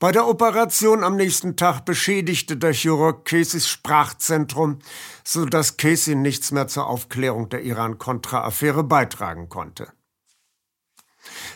Bei 0.00 0.12
der 0.12 0.28
Operation 0.28 1.02
am 1.02 1.16
nächsten 1.16 1.56
Tag 1.56 1.84
beschädigte 1.84 2.56
der 2.56 2.72
Chirurg 2.72 3.24
Caseys 3.24 3.66
Sprachzentrum, 3.66 4.78
so 5.24 5.44
dass 5.44 5.76
Casey 5.76 6.14
nichts 6.14 6.52
mehr 6.52 6.68
zur 6.68 6.86
Aufklärung 6.86 7.48
der 7.48 7.64
Iran-Contra-Affäre 7.64 8.84
beitragen 8.84 9.48
konnte. 9.48 9.92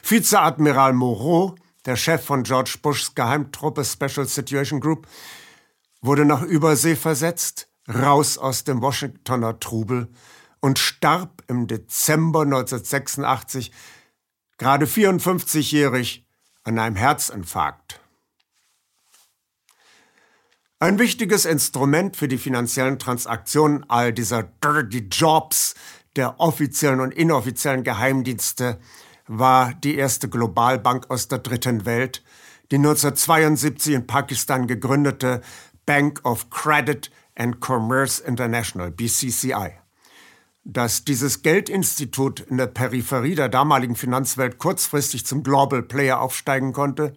Vizeadmiral 0.02 0.92
Moreau, 0.92 1.54
der 1.86 1.94
Chef 1.94 2.24
von 2.24 2.42
George 2.42 2.78
Bushs 2.82 3.14
Geheimtruppe 3.14 3.84
Special 3.84 4.26
Situation 4.26 4.80
Group, 4.80 5.06
wurde 6.00 6.24
nach 6.24 6.42
Übersee 6.42 6.96
versetzt, 6.96 7.68
raus 7.88 8.38
aus 8.38 8.64
dem 8.64 8.82
Washingtoner 8.82 9.60
Trubel 9.60 10.08
und 10.60 10.80
starb 10.80 11.44
im 11.46 11.68
Dezember 11.68 12.42
1986, 12.42 13.70
gerade 14.58 14.86
54-jährig, 14.86 16.26
an 16.64 16.80
einem 16.80 16.96
Herzinfarkt. 16.96 18.01
Ein 20.82 20.98
wichtiges 20.98 21.44
Instrument 21.44 22.16
für 22.16 22.26
die 22.26 22.38
finanziellen 22.38 22.98
Transaktionen 22.98 23.84
all 23.88 24.12
dieser 24.12 24.42
Dirty 24.42 25.06
Jobs 25.12 25.76
der 26.16 26.40
offiziellen 26.40 26.98
und 26.98 27.14
inoffiziellen 27.14 27.84
Geheimdienste 27.84 28.80
war 29.28 29.74
die 29.74 29.94
erste 29.94 30.28
Globalbank 30.28 31.08
aus 31.08 31.28
der 31.28 31.38
dritten 31.38 31.84
Welt, 31.86 32.24
die 32.72 32.78
1972 32.78 33.94
in 33.94 34.08
Pakistan 34.08 34.66
gegründete 34.66 35.42
Bank 35.86 36.20
of 36.24 36.50
Credit 36.50 37.12
and 37.36 37.64
Commerce 37.64 38.20
International, 38.20 38.90
BCCI. 38.90 39.74
Dass 40.64 41.04
dieses 41.04 41.42
Geldinstitut 41.42 42.40
in 42.40 42.56
der 42.56 42.66
Peripherie 42.66 43.36
der 43.36 43.48
damaligen 43.48 43.94
Finanzwelt 43.94 44.58
kurzfristig 44.58 45.26
zum 45.26 45.44
Global 45.44 45.84
Player 45.84 46.20
aufsteigen 46.20 46.72
konnte, 46.72 47.16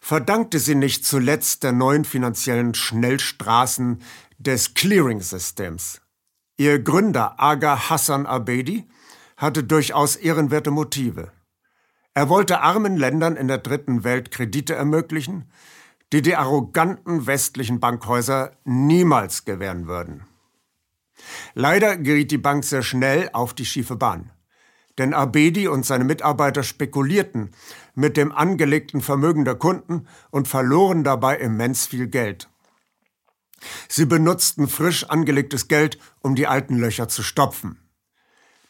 verdankte 0.00 0.58
sie 0.58 0.74
nicht 0.74 1.04
zuletzt 1.04 1.62
der 1.62 1.72
neuen 1.72 2.04
finanziellen 2.04 2.74
Schnellstraßen 2.74 4.02
des 4.38 4.74
Clearing-Systems. 4.74 6.00
Ihr 6.56 6.78
Gründer 6.82 7.38
Aga 7.38 7.90
Hassan 7.90 8.26
Abedi 8.26 8.88
hatte 9.36 9.64
durchaus 9.64 10.16
ehrenwerte 10.16 10.70
Motive. 10.70 11.30
Er 12.14 12.28
wollte 12.28 12.60
armen 12.60 12.96
Ländern 12.96 13.36
in 13.36 13.48
der 13.48 13.58
dritten 13.58 14.02
Welt 14.02 14.30
Kredite 14.30 14.74
ermöglichen, 14.74 15.50
die 16.12 16.22
die 16.22 16.34
arroganten 16.34 17.26
westlichen 17.26 17.78
Bankhäuser 17.78 18.52
niemals 18.64 19.44
gewähren 19.44 19.86
würden. 19.86 20.26
Leider 21.54 21.96
geriet 21.96 22.30
die 22.30 22.38
Bank 22.38 22.64
sehr 22.64 22.82
schnell 22.82 23.30
auf 23.32 23.54
die 23.54 23.66
schiefe 23.66 23.96
Bahn. 23.96 24.32
Denn 24.98 25.14
Abedi 25.14 25.68
und 25.68 25.86
seine 25.86 26.04
Mitarbeiter 26.04 26.62
spekulierten 26.62 27.52
mit 28.00 28.16
dem 28.16 28.32
angelegten 28.32 29.02
Vermögen 29.02 29.44
der 29.44 29.56
Kunden 29.56 30.08
und 30.30 30.48
verloren 30.48 31.04
dabei 31.04 31.36
immens 31.36 31.86
viel 31.86 32.08
Geld. 32.08 32.48
Sie 33.88 34.06
benutzten 34.06 34.68
frisch 34.68 35.04
angelegtes 35.04 35.68
Geld, 35.68 35.98
um 36.20 36.34
die 36.34 36.46
alten 36.46 36.78
Löcher 36.78 37.08
zu 37.08 37.22
stopfen. 37.22 37.78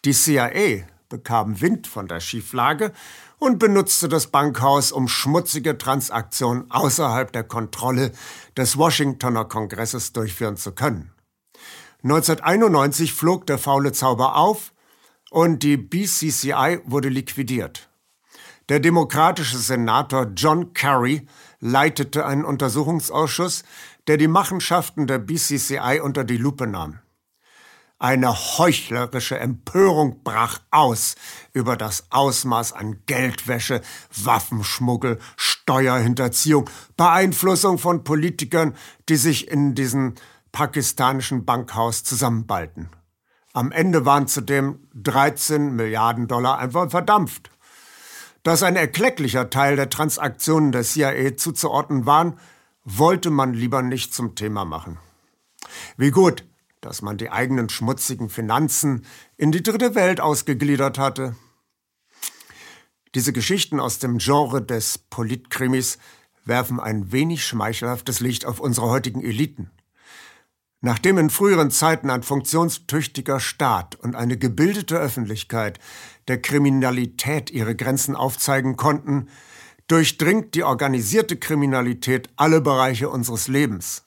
Die 0.04 0.12
CIA 0.12 0.84
bekam 1.08 1.60
Wind 1.60 1.86
von 1.86 2.08
der 2.08 2.18
Schieflage 2.18 2.92
und 3.38 3.60
benutzte 3.60 4.08
das 4.08 4.26
Bankhaus, 4.26 4.90
um 4.90 5.06
schmutzige 5.06 5.78
Transaktionen 5.78 6.68
außerhalb 6.70 7.32
der 7.32 7.44
Kontrolle 7.44 8.10
des 8.56 8.78
Washingtoner 8.78 9.44
Kongresses 9.44 10.12
durchführen 10.12 10.56
zu 10.56 10.72
können. 10.72 11.12
1991 12.02 13.12
flog 13.12 13.46
der 13.46 13.58
faule 13.58 13.92
Zauber 13.92 14.36
auf 14.36 14.72
und 15.30 15.62
die 15.62 15.76
BCCI 15.76 16.80
wurde 16.84 17.10
liquidiert. 17.10 17.89
Der 18.70 18.78
demokratische 18.78 19.58
Senator 19.58 20.28
John 20.36 20.74
Kerry 20.74 21.26
leitete 21.58 22.24
einen 22.24 22.44
Untersuchungsausschuss, 22.44 23.64
der 24.06 24.16
die 24.16 24.28
Machenschaften 24.28 25.08
der 25.08 25.18
BCCI 25.18 26.00
unter 26.00 26.22
die 26.22 26.36
Lupe 26.36 26.68
nahm. 26.68 27.00
Eine 27.98 28.32
heuchlerische 28.32 29.40
Empörung 29.40 30.22
brach 30.22 30.60
aus 30.70 31.16
über 31.52 31.76
das 31.76 32.06
Ausmaß 32.10 32.72
an 32.72 33.00
Geldwäsche, 33.06 33.80
Waffenschmuggel, 34.14 35.18
Steuerhinterziehung, 35.36 36.70
Beeinflussung 36.96 37.76
von 37.76 38.04
Politikern, 38.04 38.76
die 39.08 39.16
sich 39.16 39.48
in 39.48 39.74
diesem 39.74 40.14
pakistanischen 40.52 41.44
Bankhaus 41.44 42.04
zusammenballten. 42.04 42.88
Am 43.52 43.72
Ende 43.72 44.06
waren 44.06 44.28
zudem 44.28 44.86
13 44.94 45.74
Milliarden 45.74 46.28
Dollar 46.28 46.60
einfach 46.60 46.88
verdampft. 46.88 47.50
Dass 48.42 48.62
ein 48.62 48.76
erklecklicher 48.76 49.50
Teil 49.50 49.76
der 49.76 49.90
Transaktionen 49.90 50.72
der 50.72 50.82
CIA 50.82 51.36
zuzuordnen 51.36 52.06
waren, 52.06 52.38
wollte 52.84 53.30
man 53.30 53.52
lieber 53.52 53.82
nicht 53.82 54.14
zum 54.14 54.34
Thema 54.34 54.64
machen. 54.64 54.98
Wie 55.96 56.10
gut, 56.10 56.44
dass 56.80 57.02
man 57.02 57.18
die 57.18 57.30
eigenen 57.30 57.68
schmutzigen 57.68 58.30
Finanzen 58.30 59.04
in 59.36 59.52
die 59.52 59.62
dritte 59.62 59.94
Welt 59.94 60.20
ausgegliedert 60.20 60.98
hatte. 60.98 61.36
Diese 63.14 63.32
Geschichten 63.32 63.80
aus 63.80 63.98
dem 63.98 64.18
Genre 64.18 64.62
des 64.62 64.96
Politkrimis 64.98 65.98
werfen 66.44 66.80
ein 66.80 67.12
wenig 67.12 67.44
schmeichelhaftes 67.44 68.20
Licht 68.20 68.46
auf 68.46 68.60
unsere 68.60 68.88
heutigen 68.88 69.22
Eliten. 69.22 69.70
Nachdem 70.82 71.18
in 71.18 71.28
früheren 71.28 71.70
Zeiten 71.70 72.08
ein 72.08 72.22
funktionstüchtiger 72.22 73.38
Staat 73.38 73.96
und 73.96 74.16
eine 74.16 74.38
gebildete 74.38 74.96
Öffentlichkeit 74.96 75.78
der 76.26 76.40
Kriminalität 76.40 77.50
ihre 77.50 77.76
Grenzen 77.76 78.16
aufzeigen 78.16 78.76
konnten, 78.76 79.28
durchdringt 79.88 80.54
die 80.54 80.64
organisierte 80.64 81.36
Kriminalität 81.36 82.30
alle 82.36 82.62
Bereiche 82.62 83.10
unseres 83.10 83.46
Lebens. 83.46 84.04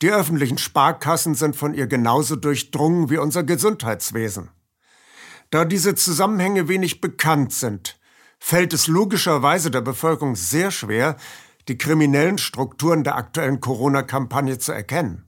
Die 0.00 0.10
öffentlichen 0.10 0.58
Sparkassen 0.58 1.34
sind 1.34 1.56
von 1.56 1.74
ihr 1.74 1.86
genauso 1.86 2.36
durchdrungen 2.36 3.10
wie 3.10 3.18
unser 3.18 3.42
Gesundheitswesen. 3.42 4.48
Da 5.50 5.64
diese 5.64 5.94
Zusammenhänge 5.94 6.68
wenig 6.68 7.00
bekannt 7.00 7.52
sind, 7.52 7.98
fällt 8.38 8.72
es 8.72 8.86
logischerweise 8.86 9.70
der 9.70 9.80
Bevölkerung 9.80 10.36
sehr 10.36 10.70
schwer, 10.70 11.16
die 11.66 11.76
kriminellen 11.76 12.38
Strukturen 12.38 13.04
der 13.04 13.16
aktuellen 13.16 13.60
Corona-Kampagne 13.60 14.58
zu 14.58 14.72
erkennen 14.72 15.27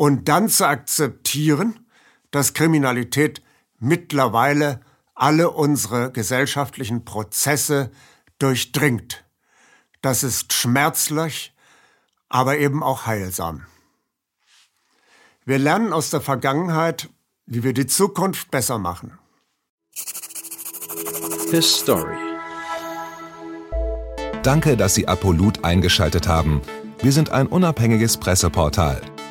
und 0.00 0.30
dann 0.30 0.48
zu 0.48 0.66
akzeptieren, 0.66 1.86
dass 2.30 2.54
Kriminalität 2.54 3.42
mittlerweile 3.78 4.80
alle 5.14 5.50
unsere 5.50 6.10
gesellschaftlichen 6.10 7.04
Prozesse 7.04 7.90
durchdringt. 8.38 9.26
Das 10.00 10.22
ist 10.22 10.54
schmerzlich, 10.54 11.54
aber 12.30 12.56
eben 12.56 12.82
auch 12.82 13.04
heilsam. 13.04 13.66
Wir 15.44 15.58
lernen 15.58 15.92
aus 15.92 16.08
der 16.08 16.22
Vergangenheit, 16.22 17.10
wie 17.44 17.62
wir 17.62 17.74
die 17.74 17.86
Zukunft 17.86 18.50
besser 18.50 18.78
machen. 18.78 19.18
His 21.50 21.76
Story. 21.76 22.16
Danke, 24.42 24.78
dass 24.78 24.94
Sie 24.94 25.06
Apolut 25.08 25.62
eingeschaltet 25.62 26.26
haben. 26.26 26.62
Wir 27.02 27.12
sind 27.12 27.28
ein 27.28 27.46
unabhängiges 27.46 28.16
Presseportal. 28.16 29.02